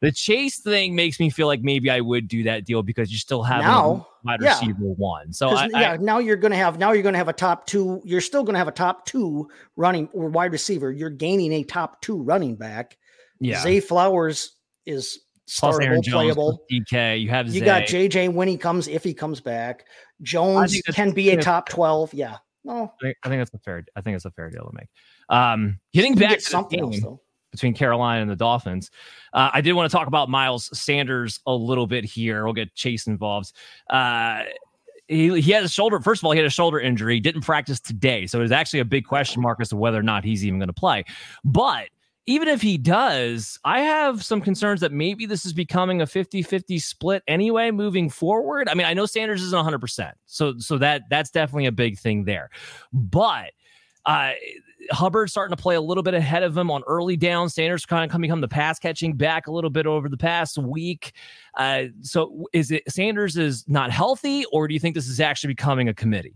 The 0.00 0.12
Chase 0.12 0.60
thing 0.60 0.94
makes 0.94 1.20
me 1.20 1.28
feel 1.28 1.48
like 1.48 1.60
maybe 1.60 1.90
I 1.90 2.00
would 2.00 2.28
do 2.28 2.44
that 2.44 2.64
deal 2.64 2.82
because 2.82 3.10
you 3.10 3.18
still 3.18 3.42
have 3.42 3.62
now 3.62 4.06
wide 4.24 4.38
yeah. 4.40 4.58
receiver 4.58 4.78
one. 4.78 5.32
So 5.32 5.50
I, 5.50 5.66
yeah, 5.66 5.92
I, 5.92 5.96
now 5.98 6.18
you're 6.18 6.36
going 6.36 6.52
to 6.52 6.56
have 6.56 6.78
now 6.78 6.92
you're 6.92 7.02
going 7.02 7.14
to 7.14 7.18
have 7.18 7.28
a 7.28 7.32
top 7.32 7.66
two. 7.66 8.00
You're 8.04 8.20
still 8.20 8.42
going 8.44 8.54
to 8.54 8.58
have 8.58 8.68
a 8.68 8.72
top 8.72 9.04
two 9.04 9.50
running 9.76 10.08
or 10.14 10.28
wide 10.28 10.52
receiver. 10.52 10.92
You're 10.92 11.10
gaining 11.10 11.52
a 11.52 11.64
top 11.64 12.00
two 12.00 12.22
running 12.22 12.54
back. 12.54 12.96
Yeah, 13.40 13.60
Zay 13.62 13.80
Flowers 13.80 14.56
is 14.86 15.20
startable, 15.48 16.04
playable. 16.04 16.64
DK, 16.70 17.20
you 17.20 17.28
have 17.30 17.46
you 17.46 17.60
Zay. 17.60 17.64
got 17.64 17.82
JJ 17.82 18.32
when 18.32 18.48
he 18.48 18.56
comes 18.56 18.88
if 18.88 19.04
he 19.04 19.14
comes 19.14 19.40
back. 19.40 19.86
Jones 20.22 20.80
can 20.92 21.12
be 21.12 21.30
a 21.30 21.40
top 21.40 21.68
twelve. 21.68 22.12
Yeah, 22.12 22.38
no, 22.64 22.92
I 23.00 23.04
think, 23.04 23.16
I 23.24 23.28
think, 23.28 23.40
that's 23.40 23.54
a 23.54 23.58
fair. 23.58 23.84
I 23.96 24.00
think 24.00 24.16
it's 24.16 24.24
a 24.24 24.30
fair 24.30 24.50
deal 24.50 24.64
to 24.64 24.72
make. 24.72 24.88
Um, 25.28 25.78
getting 25.92 26.14
back 26.14 26.38
to 26.38 26.40
something 26.40 26.80
else 26.80 27.00
though 27.00 27.20
between 27.50 27.74
Carolina 27.74 28.22
and 28.22 28.30
the 28.30 28.36
Dolphins. 28.36 28.90
Uh, 29.32 29.50
I 29.52 29.60
did 29.60 29.72
want 29.72 29.90
to 29.90 29.96
talk 29.96 30.06
about 30.06 30.28
Miles 30.28 30.68
Sanders 30.78 31.40
a 31.46 31.54
little 31.54 31.86
bit 31.86 32.04
here. 32.04 32.44
We'll 32.44 32.52
get 32.52 32.74
Chase 32.74 33.06
involved. 33.06 33.52
Uh, 33.88 34.42
he, 35.06 35.40
he 35.40 35.52
had 35.52 35.64
a 35.64 35.68
shoulder. 35.68 36.00
First 36.00 36.20
of 36.20 36.26
all, 36.26 36.32
he 36.32 36.38
had 36.38 36.46
a 36.46 36.50
shoulder 36.50 36.78
injury. 36.78 37.20
Didn't 37.20 37.42
practice 37.42 37.80
today, 37.80 38.26
so 38.26 38.42
it's 38.42 38.52
actually 38.52 38.80
a 38.80 38.84
big 38.84 39.06
question 39.06 39.40
mark 39.40 39.60
as 39.60 39.70
to 39.70 39.76
whether 39.76 39.98
or 39.98 40.02
not 40.02 40.24
he's 40.24 40.44
even 40.44 40.58
going 40.58 40.68
to 40.68 40.74
play. 40.74 41.04
But 41.44 41.88
even 42.28 42.46
if 42.46 42.60
he 42.60 42.76
does, 42.76 43.58
I 43.64 43.80
have 43.80 44.22
some 44.22 44.42
concerns 44.42 44.82
that 44.82 44.92
maybe 44.92 45.24
this 45.24 45.46
is 45.46 45.54
becoming 45.54 46.02
a 46.02 46.04
50-50 46.04 46.78
split 46.78 47.22
anyway 47.26 47.70
moving 47.70 48.10
forward. 48.10 48.68
I 48.68 48.74
mean, 48.74 48.86
I 48.86 48.92
know 48.92 49.06
Sanders 49.06 49.42
isn't 49.42 49.58
100%. 49.58 50.12
So 50.26 50.58
so 50.58 50.76
that 50.76 51.04
that's 51.08 51.30
definitely 51.30 51.64
a 51.64 51.72
big 51.72 51.98
thing 51.98 52.24
there. 52.24 52.50
But 52.92 53.52
uh, 54.04 54.32
Hubbard 54.90 55.30
starting 55.30 55.56
to 55.56 55.62
play 55.62 55.76
a 55.76 55.80
little 55.80 56.02
bit 56.02 56.12
ahead 56.12 56.42
of 56.42 56.54
him 56.54 56.70
on 56.70 56.82
early 56.86 57.16
down. 57.16 57.48
Sanders 57.48 57.86
kind 57.86 58.12
of 58.12 58.20
become 58.20 58.42
the 58.42 58.46
pass 58.48 58.78
catching 58.78 59.14
back 59.14 59.46
a 59.46 59.50
little 59.50 59.70
bit 59.70 59.86
over 59.86 60.10
the 60.10 60.18
past 60.18 60.58
week. 60.58 61.12
Uh, 61.56 61.84
so 62.02 62.46
is 62.52 62.70
it 62.70 62.82
Sanders 62.90 63.38
is 63.38 63.66
not 63.68 63.90
healthy, 63.90 64.44
or 64.52 64.68
do 64.68 64.74
you 64.74 64.80
think 64.80 64.94
this 64.94 65.08
is 65.08 65.18
actually 65.18 65.48
becoming 65.48 65.88
a 65.88 65.94
committee? 65.94 66.34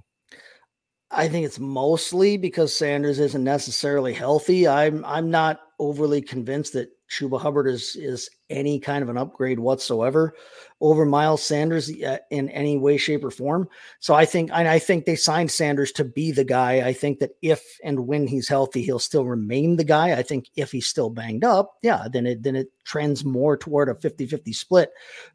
I 1.14 1.28
think 1.28 1.44
it's 1.44 1.60
mostly 1.60 2.38
because 2.38 2.74
Sanders 2.74 3.18
isn't 3.18 3.44
necessarily 3.44 4.14
healthy. 4.14 4.66
I'm 4.66 5.04
I'm 5.04 5.30
not 5.30 5.60
overly 5.78 6.22
convinced 6.22 6.72
that 6.72 6.88
Chuba 7.10 7.38
Hubbard 7.38 7.66
is 7.68 7.96
is 7.96 8.30
any 8.48 8.80
kind 8.80 9.02
of 9.02 9.10
an 9.10 9.18
upgrade 9.18 9.60
whatsoever 9.60 10.34
over 10.80 11.04
Miles 11.04 11.42
Sanders 11.42 11.90
in 11.90 12.48
any 12.48 12.78
way, 12.78 12.96
shape, 12.96 13.24
or 13.24 13.30
form. 13.30 13.68
So 14.00 14.14
I 14.14 14.24
think 14.24 14.50
I 14.52 14.78
think 14.78 15.04
they 15.04 15.16
signed 15.16 15.50
Sanders 15.50 15.92
to 15.92 16.04
be 16.04 16.32
the 16.32 16.44
guy. 16.44 16.86
I 16.86 16.94
think 16.94 17.18
that 17.18 17.32
if 17.42 17.62
and 17.84 18.06
when 18.06 18.26
he's 18.26 18.48
healthy, 18.48 18.82
he'll 18.82 18.98
still 18.98 19.26
remain 19.26 19.76
the 19.76 19.84
guy. 19.84 20.12
I 20.12 20.22
think 20.22 20.48
if 20.56 20.72
he's 20.72 20.88
still 20.88 21.10
banged 21.10 21.44
up, 21.44 21.74
yeah, 21.82 22.08
then 22.10 22.26
it 22.26 22.42
then 22.42 22.56
it 22.56 22.68
trends 22.84 23.22
more 23.22 23.58
toward 23.58 23.90
a 23.90 23.94
50-50 23.94 24.54
split. 24.54 24.90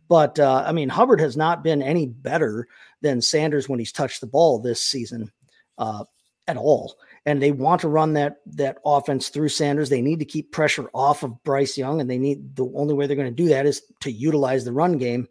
But 0.07 0.39
uh, 0.39 0.63
I 0.65 0.71
mean, 0.71 0.89
Hubbard 0.89 1.21
has 1.21 1.37
not 1.37 1.63
been 1.63 1.83
any 1.83 2.07
better 2.07 2.67
than 3.01 3.21
Sanders 3.21 3.69
when 3.69 3.77
he's 3.77 3.91
touched 3.91 4.21
the 4.21 4.27
ball 4.27 4.57
this 4.57 4.81
season 4.81 5.31
uh, 5.77 6.03
at 6.47 6.57
all 6.57 6.97
and 7.27 7.41
they 7.41 7.51
want 7.51 7.81
to 7.81 7.89
run 7.89 8.13
that 8.13 8.37
that 8.45 8.77
offense 8.85 9.27
through 9.27 9.49
Sanders. 9.49 9.89
They 9.89 10.01
need 10.01 10.19
to 10.19 10.25
keep 10.25 10.53
pressure 10.53 10.89
off 10.93 11.23
of 11.23 11.43
Bryce 11.43 11.77
Young, 11.77 11.99
and 11.99 12.09
they 12.09 12.17
need 12.17 12.55
the 12.55 12.71
only 12.73 12.93
way 12.93 13.05
they're 13.05 13.17
going 13.17 13.27
to 13.27 13.43
do 13.43 13.49
that 13.49 13.65
is 13.65 13.83
to 13.99 14.11
utilize 14.11 14.63
the 14.63 14.71
run 14.71 14.97
game. 14.97 15.27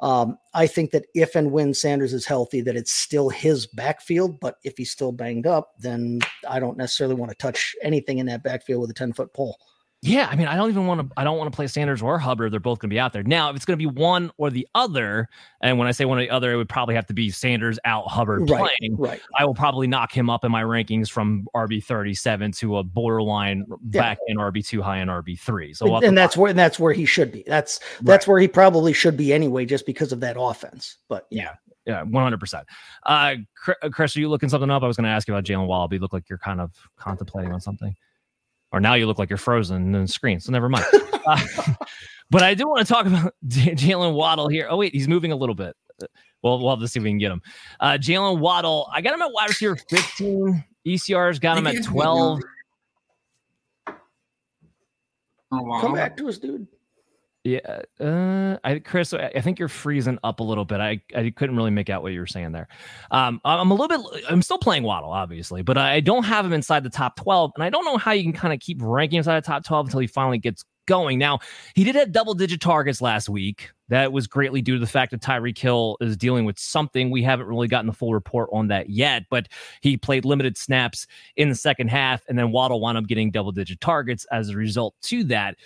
Um, 0.00 0.36
I 0.52 0.66
think 0.66 0.90
that 0.90 1.06
if 1.14 1.36
and 1.36 1.50
when 1.50 1.72
Sanders 1.72 2.12
is 2.12 2.26
healthy, 2.26 2.60
that 2.60 2.76
it's 2.76 2.92
still 2.92 3.30
his 3.30 3.66
backfield. 3.66 4.38
But 4.38 4.56
if 4.64 4.76
he's 4.76 4.90
still 4.90 5.12
banged 5.12 5.46
up, 5.46 5.72
then 5.78 6.20
I 6.46 6.60
don't 6.60 6.76
necessarily 6.76 7.14
want 7.14 7.30
to 7.30 7.38
touch 7.38 7.74
anything 7.82 8.18
in 8.18 8.26
that 8.26 8.42
backfield 8.42 8.82
with 8.82 8.90
a 8.90 8.94
ten 8.94 9.14
foot 9.14 9.32
pole. 9.32 9.58
Yeah, 10.02 10.28
I 10.30 10.36
mean, 10.36 10.46
I 10.46 10.56
don't 10.56 10.70
even 10.70 10.86
want 10.86 11.02
to. 11.02 11.08
I 11.18 11.24
don't 11.24 11.36
want 11.36 11.52
to 11.52 11.54
play 11.54 11.66
Sanders 11.66 12.00
or 12.00 12.18
Hubbard. 12.18 12.52
They're 12.52 12.58
both 12.58 12.78
going 12.78 12.88
to 12.88 12.94
be 12.94 12.98
out 12.98 13.12
there 13.12 13.22
now. 13.22 13.50
If 13.50 13.56
it's 13.56 13.66
going 13.66 13.78
to 13.78 13.82
be 13.86 14.00
one 14.00 14.30
or 14.38 14.48
the 14.48 14.66
other, 14.74 15.28
and 15.60 15.78
when 15.78 15.86
I 15.86 15.90
say 15.90 16.06
one 16.06 16.16
or 16.16 16.22
the 16.22 16.30
other, 16.30 16.52
it 16.52 16.56
would 16.56 16.70
probably 16.70 16.94
have 16.94 17.06
to 17.08 17.14
be 17.14 17.30
Sanders 17.30 17.78
out, 17.84 18.08
Hubbard 18.08 18.48
right, 18.48 18.70
playing. 18.78 18.96
Right. 18.96 19.20
I 19.38 19.44
will 19.44 19.54
probably 19.54 19.86
knock 19.86 20.10
him 20.10 20.30
up 20.30 20.42
in 20.42 20.50
my 20.50 20.62
rankings 20.62 21.10
from 21.10 21.46
RB 21.54 21.84
thirty 21.84 22.14
seven 22.14 22.50
to 22.52 22.78
a 22.78 22.82
borderline 22.82 23.66
yeah. 23.68 24.00
back 24.00 24.18
in 24.26 24.38
RB 24.38 24.66
two, 24.66 24.80
high 24.80 25.00
in 25.00 25.08
RB 25.08 25.38
three. 25.38 25.74
So 25.74 25.94
and, 25.96 26.04
and 26.06 26.18
that's 26.18 26.34
where 26.34 26.48
and 26.48 26.58
that's 26.58 26.78
where 26.78 26.94
he 26.94 27.04
should 27.04 27.30
be. 27.30 27.44
That's 27.46 27.78
that's 28.00 28.26
right. 28.26 28.32
where 28.32 28.40
he 28.40 28.48
probably 28.48 28.94
should 28.94 29.18
be 29.18 29.34
anyway, 29.34 29.66
just 29.66 29.84
because 29.84 30.12
of 30.12 30.20
that 30.20 30.36
offense. 30.38 30.96
But 31.08 31.26
yeah. 31.30 31.56
Yeah, 31.86 32.02
one 32.02 32.22
hundred 32.22 32.40
percent. 32.40 32.66
Uh, 33.04 33.36
Chris, 33.90 34.14
are 34.14 34.20
you 34.20 34.28
looking 34.28 34.50
something 34.50 34.70
up? 34.70 34.82
I 34.82 34.86
was 34.86 34.96
going 34.96 35.04
to 35.04 35.10
ask 35.10 35.26
you 35.26 35.34
about 35.34 35.44
Jalen 35.44 35.66
Wallaby. 35.66 35.98
Look 35.98 36.12
like 36.12 36.28
you're 36.28 36.38
kind 36.38 36.60
of 36.60 36.72
contemplating 36.98 37.52
on 37.52 37.60
something 37.60 37.94
or 38.72 38.80
now 38.80 38.94
you 38.94 39.06
look 39.06 39.18
like 39.18 39.30
you're 39.30 39.36
frozen 39.36 39.94
in 39.94 40.02
the 40.02 40.08
screen. 40.08 40.40
So 40.40 40.52
never 40.52 40.68
mind. 40.68 40.84
uh, 41.26 41.40
but 42.30 42.42
I 42.42 42.54
do 42.54 42.68
want 42.68 42.86
to 42.86 42.92
talk 42.92 43.06
about 43.06 43.34
J- 43.46 43.74
Jalen 43.74 44.14
Waddle 44.14 44.48
here. 44.48 44.66
Oh 44.70 44.76
wait, 44.76 44.92
he's 44.92 45.08
moving 45.08 45.32
a 45.32 45.36
little 45.36 45.54
bit. 45.54 45.76
Well, 46.42 46.58
we'll 46.58 46.70
have 46.70 46.80
to 46.80 46.88
see 46.88 46.98
if 46.98 47.04
we 47.04 47.10
can 47.10 47.18
get 47.18 47.30
him. 47.30 47.42
Uh, 47.80 47.92
Jalen 47.92 48.38
Waddle, 48.38 48.88
I 48.92 49.02
got 49.02 49.12
him 49.12 49.20
at 49.20 49.32
wide 49.32 49.48
receiver 49.48 49.76
15. 49.76 50.64
ECR's 50.86 51.38
got 51.38 51.58
him 51.58 51.66
at 51.66 51.84
12. 51.84 52.40
Oh. 55.52 55.78
Come 55.80 55.92
back 55.94 56.16
to 56.16 56.28
us, 56.28 56.38
dude. 56.38 56.66
Yeah, 57.42 57.80
uh, 57.98 58.58
I, 58.62 58.80
Chris, 58.80 59.14
I 59.14 59.40
think 59.40 59.58
you're 59.58 59.68
freezing 59.68 60.18
up 60.22 60.40
a 60.40 60.42
little 60.42 60.66
bit. 60.66 60.80
I, 60.80 61.00
I 61.16 61.30
couldn't 61.34 61.56
really 61.56 61.70
make 61.70 61.88
out 61.88 62.02
what 62.02 62.12
you 62.12 62.20
were 62.20 62.26
saying 62.26 62.52
there. 62.52 62.68
Um, 63.10 63.40
I'm 63.46 63.70
a 63.70 63.74
little 63.74 63.88
bit. 63.88 64.24
I'm 64.28 64.42
still 64.42 64.58
playing 64.58 64.82
Waddle, 64.82 65.10
obviously, 65.10 65.62
but 65.62 65.78
I 65.78 66.00
don't 66.00 66.24
have 66.24 66.44
him 66.44 66.52
inside 66.52 66.84
the 66.84 66.90
top 66.90 67.16
12, 67.16 67.52
and 67.54 67.64
I 67.64 67.70
don't 67.70 67.86
know 67.86 67.96
how 67.96 68.12
you 68.12 68.24
can 68.24 68.34
kind 68.34 68.52
of 68.52 68.60
keep 68.60 68.76
ranking 68.82 69.16
inside 69.16 69.42
the 69.42 69.46
top 69.46 69.64
12 69.64 69.86
until 69.86 70.00
he 70.00 70.06
finally 70.06 70.36
gets 70.36 70.64
going. 70.84 71.18
Now, 71.18 71.38
he 71.74 71.84
did 71.84 71.94
have 71.94 72.12
double 72.12 72.34
digit 72.34 72.60
targets 72.60 73.00
last 73.00 73.30
week. 73.30 73.70
That 73.88 74.12
was 74.12 74.26
greatly 74.26 74.60
due 74.60 74.74
to 74.74 74.80
the 74.80 74.86
fact 74.86 75.10
that 75.12 75.22
Tyreek 75.22 75.56
Hill 75.56 75.96
is 76.00 76.18
dealing 76.18 76.44
with 76.44 76.58
something. 76.58 77.10
We 77.10 77.22
haven't 77.22 77.46
really 77.46 77.68
gotten 77.68 77.86
the 77.86 77.92
full 77.94 78.12
report 78.12 78.50
on 78.52 78.68
that 78.68 78.90
yet, 78.90 79.24
but 79.30 79.48
he 79.80 79.96
played 79.96 80.26
limited 80.26 80.58
snaps 80.58 81.06
in 81.36 81.48
the 81.48 81.54
second 81.54 81.88
half, 81.88 82.22
and 82.28 82.38
then 82.38 82.52
Waddle 82.52 82.80
wound 82.82 82.98
up 82.98 83.06
getting 83.06 83.30
double 83.30 83.52
digit 83.52 83.80
targets 83.80 84.26
as 84.30 84.50
a 84.50 84.56
result 84.56 84.94
to 85.04 85.24
that. 85.24 85.56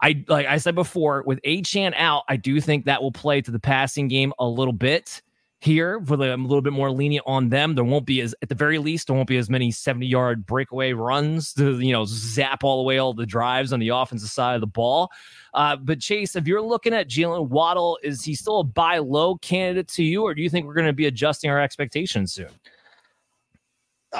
I 0.00 0.24
like 0.28 0.46
I 0.46 0.58
said 0.58 0.74
before, 0.74 1.22
with 1.26 1.40
Achane 1.42 1.94
out, 1.96 2.24
I 2.28 2.36
do 2.36 2.60
think 2.60 2.84
that 2.84 3.02
will 3.02 3.12
play 3.12 3.40
to 3.40 3.50
the 3.50 3.58
passing 3.58 4.08
game 4.08 4.32
a 4.38 4.46
little 4.46 4.72
bit 4.72 5.22
here. 5.60 6.02
For 6.04 6.16
the, 6.16 6.32
I'm 6.32 6.44
a 6.44 6.48
little 6.48 6.62
bit 6.62 6.74
more 6.74 6.90
lenient 6.90 7.24
on 7.26 7.48
them. 7.48 7.74
There 7.74 7.84
won't 7.84 8.04
be 8.04 8.20
as 8.20 8.34
at 8.42 8.48
the 8.50 8.54
very 8.54 8.78
least, 8.78 9.06
there 9.06 9.16
won't 9.16 9.28
be 9.28 9.38
as 9.38 9.48
many 9.48 9.70
70 9.70 10.06
yard 10.06 10.44
breakaway 10.44 10.92
runs 10.92 11.54
to 11.54 11.80
you 11.80 11.92
know 11.92 12.04
zap 12.04 12.62
all 12.62 12.78
the 12.78 12.82
way 12.82 12.98
all 12.98 13.14
the 13.14 13.26
drives 13.26 13.72
on 13.72 13.80
the 13.80 13.88
offensive 13.88 14.30
side 14.30 14.54
of 14.54 14.60
the 14.60 14.66
ball. 14.66 15.10
Uh, 15.54 15.76
but 15.76 16.00
Chase, 16.00 16.36
if 16.36 16.46
you're 16.46 16.60
looking 16.60 16.92
at 16.92 17.08
Jalen 17.08 17.48
Waddle, 17.48 17.98
is 18.02 18.22
he 18.22 18.34
still 18.34 18.60
a 18.60 18.64
buy 18.64 18.98
low 18.98 19.36
candidate 19.36 19.88
to 19.88 20.04
you, 20.04 20.22
or 20.22 20.34
do 20.34 20.42
you 20.42 20.50
think 20.50 20.66
we're 20.66 20.74
going 20.74 20.86
to 20.86 20.92
be 20.92 21.06
adjusting 21.06 21.50
our 21.50 21.60
expectations 21.60 22.34
soon? 22.34 22.50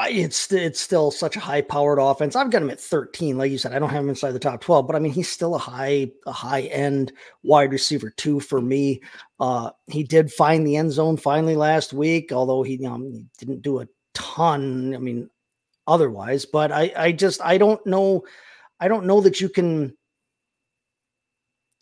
It's 0.04 0.52
it's 0.52 0.80
still 0.80 1.10
such 1.10 1.36
a 1.36 1.40
high 1.40 1.60
powered 1.60 1.98
offense. 1.98 2.36
I've 2.36 2.50
got 2.50 2.62
him 2.62 2.70
at 2.70 2.80
13, 2.80 3.38
like 3.38 3.50
you 3.50 3.58
said. 3.58 3.72
I 3.72 3.78
don't 3.78 3.90
have 3.90 4.02
him 4.02 4.08
inside 4.08 4.32
the 4.32 4.38
top 4.38 4.60
12, 4.60 4.86
but 4.86 4.96
I 4.96 4.98
mean 4.98 5.12
he's 5.12 5.28
still 5.28 5.54
a 5.54 5.58
high 5.58 6.10
a 6.26 6.32
high 6.32 6.62
end 6.62 7.12
wide 7.42 7.72
receiver 7.72 8.10
two 8.10 8.40
for 8.40 8.60
me. 8.60 9.02
Uh, 9.40 9.70
he 9.86 10.02
did 10.02 10.32
find 10.32 10.66
the 10.66 10.76
end 10.76 10.92
zone 10.92 11.16
finally 11.16 11.56
last 11.56 11.92
week, 11.92 12.32
although 12.32 12.62
he, 12.62 12.74
you 12.74 12.88
know, 12.88 12.98
he 12.98 13.26
didn't 13.38 13.62
do 13.62 13.80
a 13.80 13.88
ton. 14.14 14.94
I 14.94 14.98
mean, 14.98 15.30
otherwise, 15.86 16.44
but 16.44 16.72
I 16.72 16.92
I 16.96 17.12
just 17.12 17.40
I 17.42 17.58
don't 17.58 17.84
know. 17.86 18.24
I 18.80 18.88
don't 18.88 19.06
know 19.06 19.20
that 19.22 19.40
you 19.40 19.48
can. 19.48 19.96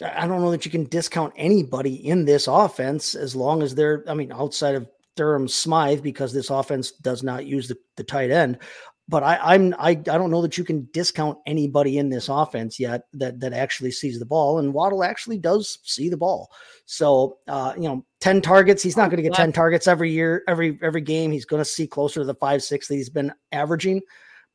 I 0.03 0.27
don't 0.27 0.42
know 0.42 0.50
that 0.50 0.64
you 0.64 0.70
can 0.70 0.85
discount 0.85 1.33
anybody 1.37 1.94
in 1.94 2.24
this 2.24 2.48
offense 2.48 3.14
as 3.14 3.35
long 3.35 3.62
as 3.62 3.74
they're. 3.74 4.05
I 4.09 4.14
mean, 4.14 4.33
outside 4.33 4.74
of 4.74 4.88
Durham 5.16 5.48
Smythe 5.48 6.03
because 6.03 6.33
this 6.33 6.50
offense 6.50 6.92
does 6.92 7.22
not 7.22 7.46
use 7.46 7.68
the, 7.68 7.77
the 7.96 8.05
tight 8.05 8.31
end. 8.31 8.59
But 9.07 9.22
I, 9.22 9.38
I'm 9.42 9.74
I, 9.74 9.90
I 9.90 9.94
don't 9.94 10.31
know 10.31 10.40
that 10.40 10.57
you 10.57 10.64
can 10.64 10.88
discount 10.92 11.37
anybody 11.44 11.98
in 11.98 12.09
this 12.09 12.31
offense 12.31 12.81
yet 12.81 13.03
that 13.12 13.38
that 13.40 13.53
actually 13.53 13.90
sees 13.90 14.18
the 14.18 14.24
ball. 14.24 14.59
And 14.59 14.72
Waddle 14.72 15.05
actually 15.05 15.37
does 15.37 15.79
see 15.83 16.09
the 16.09 16.16
ball. 16.16 16.50
So 16.87 17.37
uh, 17.46 17.74
you 17.77 17.83
know, 17.83 18.05
10 18.20 18.40
targets, 18.40 18.83
he's 18.83 18.96
not 18.96 19.11
going 19.11 19.22
to 19.22 19.22
get 19.22 19.35
10 19.35 19.53
targets 19.53 19.87
every 19.87 20.11
year, 20.11 20.42
every 20.48 20.79
every 20.81 21.03
game. 21.03 21.33
He's 21.33 21.44
going 21.44 21.61
to 21.61 21.66
see 21.66 21.87
closer 21.87 22.20
to 22.20 22.24
the 22.24 22.35
five, 22.35 22.62
six 22.62 22.88
that 22.88 22.94
he's 22.94 23.11
been 23.11 23.33
averaging. 23.53 24.00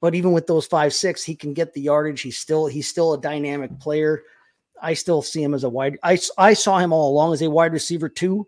But 0.01 0.15
even 0.15 0.31
with 0.31 0.47
those 0.47 0.65
five, 0.65 0.93
six, 0.93 1.23
he 1.23 1.35
can 1.35 1.53
get 1.53 1.73
the 1.73 1.81
yardage. 1.81 2.21
He's 2.21 2.39
still 2.39 2.65
he's 2.65 2.87
still 2.87 3.13
a 3.13 3.21
dynamic 3.21 3.79
player. 3.79 4.23
I 4.81 4.95
still 4.95 5.21
see 5.21 5.43
him 5.43 5.53
as 5.53 5.63
a 5.63 5.69
wide. 5.69 5.99
I 6.01 6.17
I 6.39 6.53
saw 6.53 6.79
him 6.79 6.91
all 6.91 7.11
along 7.11 7.33
as 7.33 7.43
a 7.43 7.51
wide 7.51 7.73
receiver 7.73 8.09
too 8.09 8.47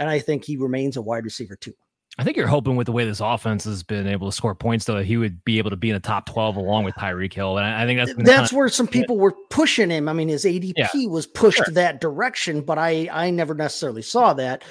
and 0.00 0.08
I 0.08 0.18
think 0.18 0.44
he 0.44 0.56
remains 0.56 0.96
a 0.96 1.02
wide 1.02 1.24
receiver 1.24 1.54
too. 1.54 1.74
I 2.18 2.24
think 2.24 2.36
you're 2.36 2.48
hoping 2.48 2.74
with 2.74 2.86
the 2.86 2.92
way 2.92 3.04
this 3.04 3.20
offense 3.20 3.64
has 3.64 3.82
been 3.82 4.08
able 4.08 4.28
to 4.28 4.36
score 4.36 4.54
points, 4.54 4.84
though, 4.84 5.02
he 5.02 5.16
would 5.16 5.44
be 5.44 5.58
able 5.58 5.70
to 5.70 5.76
be 5.76 5.90
in 5.90 5.94
the 5.94 6.00
top 6.00 6.26
12 6.26 6.56
along 6.56 6.84
with 6.84 6.94
Tyreek 6.96 7.32
Hill. 7.32 7.56
And 7.56 7.66
I 7.66 7.86
think 7.86 7.98
that's 8.00 8.28
that's 8.28 8.52
where 8.52 8.68
some 8.68 8.88
people 8.88 9.16
were 9.16 9.34
pushing 9.50 9.90
him. 9.90 10.08
I 10.08 10.12
mean, 10.12 10.28
his 10.28 10.44
ADP 10.44 10.72
yeah, 10.76 11.06
was 11.06 11.26
pushed 11.26 11.58
sure. 11.64 11.74
that 11.74 12.00
direction, 12.00 12.62
but 12.62 12.78
I 12.78 13.08
I 13.12 13.30
never 13.30 13.54
necessarily 13.54 14.02
saw 14.02 14.32
that. 14.34 14.64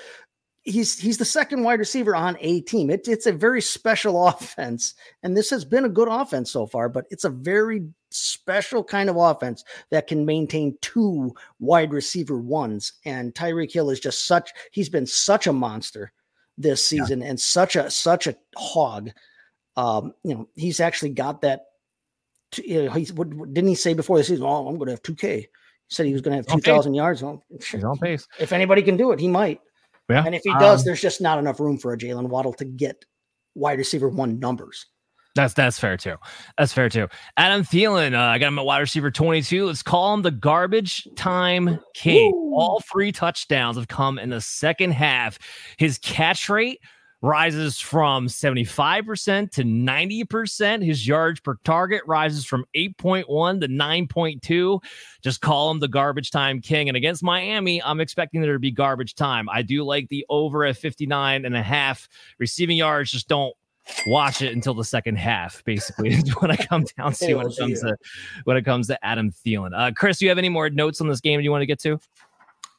He's 0.64 1.00
he's 1.00 1.18
the 1.18 1.26
second 1.26 1.64
wide 1.64 1.80
receiver 1.80 2.16
on 2.16 2.36
a 2.42 2.62
team. 2.62 2.90
It, 2.90 3.08
it's 3.08 3.26
a 3.26 3.32
very 3.32 3.62
special 3.62 4.28
offense, 4.28 4.94
and 5.24 5.38
this 5.38 5.50
has 5.52 5.64
been 5.64 5.86
a 5.86 5.90
good 5.90 6.10
offense 6.10 6.52
so 6.52 6.68
far, 6.68 6.90
but 6.90 7.06
it's 7.10 7.24
a 7.24 7.30
very 7.30 7.88
special 8.12 8.84
kind 8.84 9.10
of 9.10 9.16
offense 9.18 9.64
that 9.92 10.08
can 10.08 10.26
maintain 10.26 10.78
two 10.82 11.34
wide 11.60 11.94
receiver 11.94 12.38
ones. 12.38 12.94
And 13.06 13.34
Tyreek 13.34 13.72
Hill 13.72 13.90
is 13.90 14.00
just 14.00 14.26
such 14.26 14.52
he's 14.72 14.90
been 14.90 15.06
such 15.06 15.48
a 15.48 15.54
monster 15.54 16.12
this 16.58 16.86
season 16.86 17.22
yeah. 17.22 17.28
and 17.28 17.40
such 17.40 17.76
a 17.76 17.90
such 17.90 18.28
a 18.28 18.36
hog. 18.56 19.10
Um, 19.78 20.14
you 20.24 20.36
know, 20.36 20.50
he's 20.56 20.80
actually 20.80 21.12
got 21.12 21.42
that. 21.42 21.66
You 22.58 22.86
know, 22.86 22.92
he's 22.92 23.14
what, 23.14 23.30
didn't 23.30 23.70
he 23.70 23.76
say 23.76 23.94
before 23.94 24.18
the 24.18 24.24
season? 24.24 24.46
Oh, 24.46 24.68
I'm 24.68 24.78
going 24.78 24.88
to 24.88 24.94
have 24.94 25.04
2K. 25.04 25.42
He 25.42 25.48
said 25.90 26.08
he 26.08 26.14
was 26.14 26.22
going 26.22 26.32
to 26.32 26.38
have 26.38 26.62
2,000 26.62 26.94
yards. 26.96 27.22
Well, 27.22 27.44
he's 27.50 27.84
on 27.84 27.98
pace. 28.00 28.28
If 28.40 28.52
anybody 28.52 28.82
can 28.82 28.98
do 28.98 29.12
it, 29.12 29.20
he 29.20 29.28
might. 29.28 29.62
Yeah. 30.10 30.24
And 30.26 30.34
if 30.34 30.42
he 30.44 30.52
does, 30.54 30.82
um, 30.82 30.86
there's 30.86 31.02
just 31.02 31.22
not 31.22 31.38
enough 31.38 31.60
room 31.60 31.78
for 31.78 31.94
a 31.94 31.98
Jalen 31.98 32.30
Waddle 32.30 32.54
to 32.54 32.66
get 32.66 33.06
wide 33.54 33.78
receiver 33.78 34.10
one 34.10 34.40
numbers. 34.40 34.88
That's 35.40 35.54
that's 35.54 35.80
fair 35.80 35.96
too. 35.96 36.18
That's 36.58 36.74
fair 36.74 36.90
too. 36.90 37.08
Adam 37.38 37.64
Thielen, 37.64 38.14
uh, 38.14 38.20
I 38.20 38.40
got 38.40 38.50
him 38.50 38.60
at 38.60 38.66
wide 38.66 38.80
receiver 38.80 39.10
22. 39.10 39.68
Let's 39.68 39.82
call 39.82 40.14
him 40.14 40.22
the 40.22 40.32
garbage 40.32 41.08
time 41.16 41.80
king. 41.94 42.34
Ooh. 42.34 42.56
All 42.56 42.84
three 42.92 43.14
touchdowns 43.14 43.78
have 43.78 43.88
come 43.88 44.20
in 44.20 44.32
the 44.32 44.42
second 44.42 44.92
half. 44.92 45.40
His 45.78 45.98
catch 46.00 46.50
rate 46.50 46.82
rises 47.22 47.80
from 47.80 48.28
75% 48.28 49.52
to 49.52 49.64
90%. 49.64 50.86
His 50.86 51.08
yards 51.08 51.40
per 51.40 51.56
target 51.64 52.02
rises 52.06 52.44
from 52.44 52.66
8.1 52.76 53.62
to 53.62 53.68
9.2. 53.70 54.84
Just 55.22 55.40
call 55.40 55.72
him 55.72 55.80
the 55.80 55.88
garbage 55.88 56.32
time 56.32 56.60
king. 56.60 56.90
And 56.90 56.98
against 56.98 57.24
Miami, 57.24 57.82
I'm 57.82 58.02
expecting 58.02 58.42
there 58.42 58.54
to 58.54 58.60
be 58.60 58.72
garbage 58.72 59.16
time. 59.16 59.48
I 59.50 59.62
do 59.62 59.84
like 59.84 60.10
the 60.10 60.26
over 60.30 60.66
at 60.66 60.76
59 60.76 61.46
and 61.46 61.56
a 61.56 61.64
half 61.64 62.10
receiving 62.40 62.76
yards. 62.76 63.12
Just 63.12 63.30
don't 63.30 63.54
watch 64.08 64.42
it 64.42 64.54
until 64.54 64.74
the 64.74 64.84
second 64.84 65.18
half, 65.18 65.64
basically, 65.64 66.10
is 66.10 66.30
what 66.42 66.52
I 66.52 66.56
come 66.56 66.86
down 66.98 67.14
to 67.14 67.36
when 67.36 67.48
it 67.48 67.58
comes 67.58 67.82
to 67.82 67.98
when 68.44 68.58
it 68.58 68.66
comes 68.66 68.88
to 68.88 69.06
Adam 69.06 69.32
Thielen. 69.32 69.72
Uh, 69.76 69.92
Chris, 69.96 70.20
do 70.20 70.26
you 70.26 70.30
have 70.30 70.38
any 70.38 70.50
more 70.50 70.70
notes 70.70 71.02
on 71.02 71.08
this 71.08 71.22
game 71.22 71.40
you 71.42 71.52
want 71.52 71.62
to 71.62 71.66
get 71.66 71.80
to? 71.80 72.00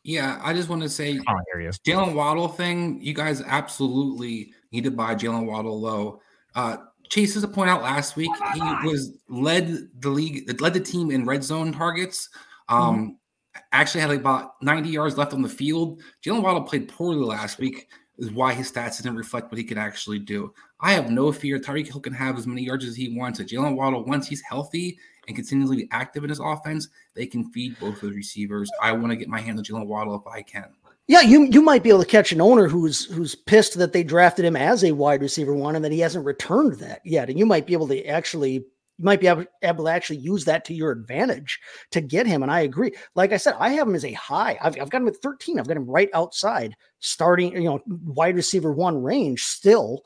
Yeah, 0.02 0.40
I 0.42 0.54
just 0.54 0.68
want 0.68 0.82
to 0.82 0.88
say 0.88 1.18
Jalen 1.18 2.14
Waddle 2.14 2.48
thing, 2.48 3.00
you 3.02 3.12
guys 3.12 3.42
absolutely 3.42 4.54
need 4.72 4.84
to 4.84 4.90
buy 4.90 5.14
Jalen 5.14 5.46
Waddle 5.46 5.78
low. 5.78 6.20
Uh, 6.54 6.78
Chase, 7.10 7.36
as 7.36 7.42
a 7.42 7.48
point 7.48 7.68
out 7.68 7.82
last 7.82 8.16
week, 8.16 8.30
he 8.54 8.60
was 8.60 9.12
led 9.28 9.88
the 10.00 10.08
league, 10.08 10.60
led 10.60 10.72
the 10.72 10.80
team 10.80 11.10
in 11.10 11.26
red 11.26 11.44
zone 11.44 11.72
targets. 11.72 12.28
Um, 12.68 12.80
mm-hmm. 12.80 13.60
Actually, 13.72 14.00
had 14.00 14.10
like 14.10 14.20
about 14.20 14.52
90 14.62 14.88
yards 14.88 15.18
left 15.18 15.34
on 15.34 15.42
the 15.42 15.48
field. 15.48 16.00
Jalen 16.24 16.42
Waddle 16.42 16.62
played 16.62 16.88
poorly 16.88 17.24
last 17.24 17.58
week 17.58 17.88
is 18.20 18.30
why 18.30 18.52
his 18.52 18.70
stats 18.70 19.02
didn't 19.02 19.16
reflect 19.16 19.50
what 19.50 19.58
he 19.58 19.64
could 19.64 19.78
actually 19.78 20.18
do. 20.18 20.52
I 20.80 20.92
have 20.92 21.10
no 21.10 21.32
fear. 21.32 21.58
Tyreek 21.58 21.88
Hill 21.88 22.00
can 22.00 22.12
have 22.12 22.38
as 22.38 22.46
many 22.46 22.62
yards 22.62 22.84
as 22.84 22.94
he 22.94 23.16
wants. 23.16 23.40
Jalen 23.40 23.76
Waddle, 23.76 24.04
once 24.04 24.28
he's 24.28 24.42
healthy 24.42 24.98
and 25.26 25.36
continually 25.36 25.88
active 25.90 26.22
in 26.22 26.30
his 26.30 26.40
offense, 26.40 26.88
they 27.14 27.26
can 27.26 27.50
feed 27.50 27.78
both 27.80 28.00
those 28.00 28.14
receivers. 28.14 28.70
I 28.82 28.92
want 28.92 29.10
to 29.10 29.16
get 29.16 29.28
my 29.28 29.40
hands 29.40 29.58
on 29.58 29.64
Jalen 29.64 29.86
Waddle 29.86 30.14
if 30.14 30.26
I 30.26 30.42
can. 30.42 30.68
Yeah, 31.08 31.22
you 31.22 31.46
you 31.46 31.60
might 31.60 31.82
be 31.82 31.88
able 31.88 32.04
to 32.04 32.06
catch 32.06 32.30
an 32.30 32.40
owner 32.40 32.68
who's 32.68 33.06
who's 33.06 33.34
pissed 33.34 33.76
that 33.78 33.92
they 33.92 34.04
drafted 34.04 34.44
him 34.44 34.54
as 34.54 34.84
a 34.84 34.92
wide 34.92 35.22
receiver 35.22 35.54
one 35.54 35.74
and 35.74 35.84
that 35.84 35.90
he 35.90 35.98
hasn't 35.98 36.24
returned 36.24 36.74
that 36.74 37.00
yet, 37.04 37.28
and 37.28 37.36
you 37.36 37.44
might 37.44 37.66
be 37.66 37.72
able 37.72 37.88
to 37.88 38.04
actually 38.06 38.64
you 39.00 39.04
might 39.04 39.20
be 39.20 39.28
able, 39.28 39.46
able 39.62 39.86
to 39.86 39.90
actually 39.90 40.18
use 40.18 40.44
that 40.44 40.62
to 40.66 40.74
your 40.74 40.90
advantage 40.90 41.58
to 41.90 42.02
get 42.02 42.26
him. 42.26 42.42
And 42.42 42.52
I 42.52 42.60
agree. 42.60 42.92
Like 43.14 43.32
I 43.32 43.38
said, 43.38 43.54
I 43.58 43.70
have 43.70 43.88
him 43.88 43.94
as 43.94 44.04
a 44.04 44.12
high. 44.12 44.58
I've, 44.60 44.78
I've 44.78 44.90
got 44.90 45.00
him 45.00 45.08
at 45.08 45.16
13. 45.16 45.58
I've 45.58 45.66
got 45.66 45.78
him 45.78 45.88
right 45.88 46.10
outside 46.12 46.76
starting, 46.98 47.56
you 47.56 47.64
know, 47.64 47.80
wide 47.86 48.36
receiver 48.36 48.72
one 48.72 49.02
range 49.02 49.44
still. 49.44 50.04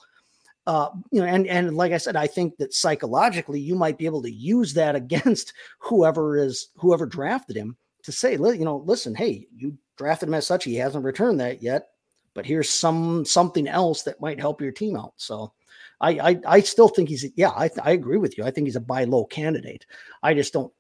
Uh, 0.69 0.91
you 1.11 1.21
know, 1.21 1.27
and 1.27 1.49
and 1.49 1.77
like 1.77 1.91
I 1.91 1.99
said, 1.99 2.15
I 2.15 2.29
think 2.29 2.57
that 2.59 2.73
psychologically 2.73 3.59
you 3.61 3.75
might 3.75 3.99
be 3.99 4.07
able 4.07 4.23
to 4.23 4.31
use 4.31 4.73
that 4.75 4.95
against 5.03 5.53
whoever 5.81 6.39
is 6.39 6.69
whoever 6.77 7.05
drafted 7.05 7.57
him 7.57 7.77
to 8.05 8.13
say, 8.13 8.33
you 8.35 8.65
know, 8.65 8.83
listen, 8.87 9.15
hey, 9.15 9.49
you 9.57 9.77
drafted 9.97 10.29
him 10.29 10.35
as 10.35 10.47
such, 10.47 10.65
he 10.65 10.77
hasn't 10.77 11.05
returned 11.05 11.41
that 11.41 11.63
yet, 11.63 11.89
but 12.33 12.47
here's 12.47 12.71
some 12.71 13.25
something 13.25 13.67
else 13.67 14.03
that 14.03 14.21
might 14.21 14.39
help 14.39 14.61
your 14.61 14.73
team 14.73 14.97
out. 14.97 15.15
So 15.17 15.53
I, 16.01 16.11
I, 16.11 16.41
I 16.47 16.61
still 16.61 16.89
think 16.89 17.09
he's 17.09 17.27
yeah 17.37 17.51
I, 17.51 17.71
I 17.83 17.93
agree 17.93 18.19
with 18.19 18.37
you. 18.37 18.45
I 18.45 18.51
think 18.51 18.67
he's 18.67 18.77
a 18.77 18.81
buy 18.81 19.05
low 19.05 19.25
candidate. 19.25 19.87
I 20.23 20.35
just 20.35 20.53
don't 20.53 20.73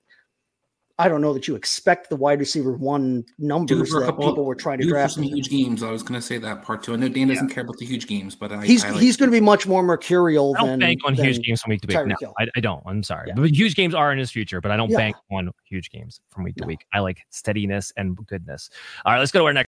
I 0.96 1.08
don't 1.08 1.20
know 1.20 1.32
that 1.32 1.48
you 1.48 1.56
expect 1.56 2.08
the 2.08 2.14
wide 2.14 2.38
receiver 2.38 2.72
one 2.72 3.24
numbers 3.36 3.90
that 3.90 4.04
couple, 4.04 4.28
people 4.28 4.44
were 4.44 4.54
trying 4.54 4.78
to 4.78 4.86
draft. 4.86 5.14
some 5.14 5.24
huge 5.24 5.50
games. 5.50 5.82
I 5.82 5.90
was 5.90 6.04
going 6.04 6.14
to 6.14 6.24
say 6.24 6.38
that 6.38 6.62
part 6.62 6.84
too. 6.84 6.92
I 6.92 6.96
know 6.96 7.08
Dan 7.08 7.26
doesn't 7.26 7.48
care 7.48 7.64
about 7.64 7.78
the 7.78 7.84
huge 7.84 8.06
games, 8.06 8.36
but 8.36 8.52
I, 8.52 8.64
he's 8.64 8.84
I 8.84 8.90
like 8.90 9.00
he's 9.00 9.16
going 9.16 9.28
to 9.28 9.34
be 9.36 9.40
much 9.40 9.66
more 9.66 9.82
mercurial. 9.82 10.54
I 10.56 10.60
don't 10.60 10.68
than, 10.68 10.80
bank 10.80 11.00
on 11.04 11.14
huge 11.14 11.40
games 11.40 11.62
from 11.62 11.70
week 11.70 11.80
to 11.80 11.88
week. 11.88 12.06
No, 12.22 12.32
I, 12.38 12.46
I, 12.56 12.60
don't. 12.60 12.80
I'm 12.86 13.02
sorry, 13.02 13.28
yeah. 13.28 13.34
but 13.34 13.50
huge 13.50 13.74
games 13.74 13.92
are 13.92 14.12
in 14.12 14.18
his 14.18 14.30
future. 14.30 14.60
But 14.60 14.70
I 14.70 14.76
don't 14.76 14.88
yeah. 14.88 14.98
bank 14.98 15.16
on 15.32 15.50
huge 15.64 15.90
games 15.90 16.20
from 16.30 16.44
week 16.44 16.54
to 16.56 16.62
no. 16.62 16.68
week. 16.68 16.86
I 16.92 17.00
like 17.00 17.18
steadiness 17.30 17.92
and 17.96 18.16
goodness. 18.28 18.70
All 19.04 19.12
right, 19.12 19.18
let's 19.18 19.32
go 19.32 19.40
to 19.40 19.46
our 19.46 19.52
next. 19.52 19.62